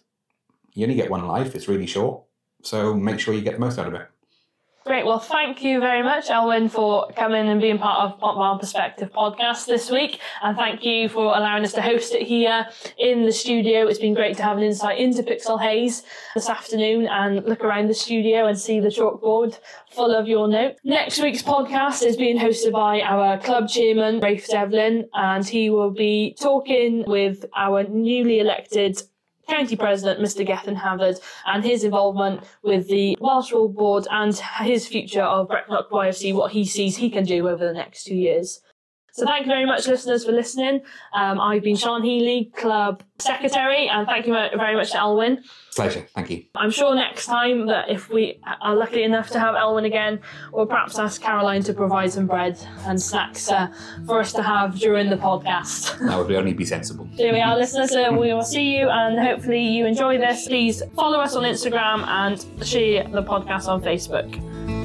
you 0.75 0.85
only 0.85 0.97
get 0.97 1.11
one 1.11 1.27
life. 1.27 1.55
It's 1.55 1.69
really 1.69 1.87
short, 1.87 2.23
so 2.63 2.95
make 2.95 3.21
sure 3.21 3.35
you 3.35 3.41
get 3.41 3.55
the 3.55 3.61
most 3.61 3.79
out 3.79 3.87
of 3.87 3.95
it. 3.95 4.09
Great. 4.88 5.05
Well, 5.05 5.18
thank 5.18 5.62
you 5.62 5.81
very 5.81 6.03
much, 6.03 6.31
Elwyn, 6.31 6.70
for 6.70 7.09
coming 7.14 7.46
and 7.46 7.61
being 7.61 7.77
part 7.77 8.11
of 8.11 8.18
Pop 8.18 8.59
Perspective 8.59 9.12
podcast 9.12 9.66
this 9.66 9.90
week. 9.90 10.18
And 10.42 10.57
thank 10.57 10.83
you 10.83 11.11
for 11.11 11.37
allowing 11.37 11.62
us 11.62 11.74
to 11.74 11.83
host 11.83 12.14
it 12.14 12.22
here 12.22 12.66
in 12.96 13.27
the 13.27 13.31
studio. 13.31 13.87
It's 13.87 13.98
been 13.98 14.14
great 14.14 14.38
to 14.38 14.42
have 14.44 14.57
an 14.57 14.62
insight 14.62 14.98
into 14.98 15.22
Pixel 15.22 15.61
Haze 15.61 16.05
this 16.35 16.48
afternoon 16.48 17.07
and 17.07 17.44
look 17.44 17.62
around 17.62 17.88
the 17.88 17.94
studio 17.94 18.46
and 18.46 18.59
see 18.59 18.81
the 18.81 18.88
chalkboard 18.88 19.59
full 19.90 20.14
of 20.14 20.27
your 20.27 20.48
notes. 20.48 20.81
Next 20.85 21.20
week's 21.20 21.42
podcast 21.42 22.03
is 22.03 22.16
being 22.16 22.38
hosted 22.38 22.72
by 22.72 23.03
our 23.03 23.38
club 23.38 23.68
chairman, 23.68 24.20
Rafe 24.20 24.48
Devlin, 24.48 25.07
and 25.12 25.46
he 25.46 25.68
will 25.68 25.92
be 25.92 26.35
talking 26.40 27.05
with 27.07 27.44
our 27.55 27.85
newly 27.85 28.40
elected 28.40 29.03
County 29.49 29.77
President 29.77 30.21
Mr. 30.21 30.47
Gethin 30.47 30.77
Havard 30.77 31.17
and 31.47 31.65
his 31.65 31.83
involvement 31.83 32.45
with 32.63 32.89
the 32.89 33.17
Welsh 33.19 33.51
Board 33.51 34.07
and 34.11 34.37
his 34.61 34.87
future 34.87 35.23
of 35.23 35.49
Brecknock 35.49 35.89
YFC, 35.91 36.35
what 36.35 36.53
he 36.53 36.65
sees 36.65 36.97
he 36.97 37.09
can 37.09 37.25
do 37.25 37.49
over 37.49 37.67
the 37.67 37.73
next 37.73 38.05
two 38.05 38.15
years. 38.15 38.61
So 39.18 39.26
thank 39.26 39.46
you 39.46 39.50
very 39.50 39.66
much, 39.66 39.88
listeners, 39.88 40.24
for 40.24 40.31
listening. 40.31 40.81
Um, 41.12 41.40
I've 41.40 41.64
been 41.64 41.74
Sean 41.74 42.04
Healy, 42.04 42.52
Club 42.57 43.02
Secretary, 43.18 43.88
and 43.88 44.07
thank 44.07 44.28
you 44.28 44.33
very 44.33 44.76
much 44.76 44.92
to 44.92 44.98
Elwyn. 44.98 45.42
Pleasure, 45.74 46.07
thank 46.14 46.31
you. 46.31 46.44
I'm 46.54 46.70
sure 46.70 46.94
next 46.94 47.26
time 47.26 47.66
that 47.66 47.90
if 47.90 48.11
we 48.11 48.40
are 48.61 48.76
lucky 48.76 49.02
enough 49.02 49.31
to 49.31 49.40
have 49.40 49.57
Elwyn 49.57 49.87
again, 49.87 50.20
we'll 50.52 50.66
perhaps 50.66 51.00
ask 51.00 51.20
Caroline 51.20 51.64
to 51.64 51.72
provide 51.74 52.12
some 52.12 52.28
bread 52.28 52.57
and 52.87 53.02
snacks 53.02 53.50
uh, 53.50 53.66
for 54.07 54.20
us 54.20 54.33
to 54.35 54.42
have 54.44 54.78
during 54.78 55.11
the 55.11 55.16
podcast. 55.16 55.98
That 56.09 56.16
would 56.16 56.33
only 56.37 56.52
be 56.52 56.64
sensible. 56.64 57.09
There 57.16 57.33
we 57.33 57.40
are, 57.40 57.57
listeners. 57.64 57.90
Uh, 57.90 58.11
we 58.12 58.33
will 58.33 58.44
see 58.44 58.78
you, 58.78 58.88
and 58.88 59.18
hopefully 59.18 59.66
you 59.66 59.85
enjoy 59.85 60.18
this. 60.18 60.46
Please 60.46 60.81
follow 60.94 61.18
us 61.18 61.35
on 61.35 61.42
Instagram 61.42 62.07
and 62.07 62.64
share 62.64 63.02
the 63.09 63.24
podcast 63.24 63.66
on 63.66 63.83
Facebook. 63.83 64.78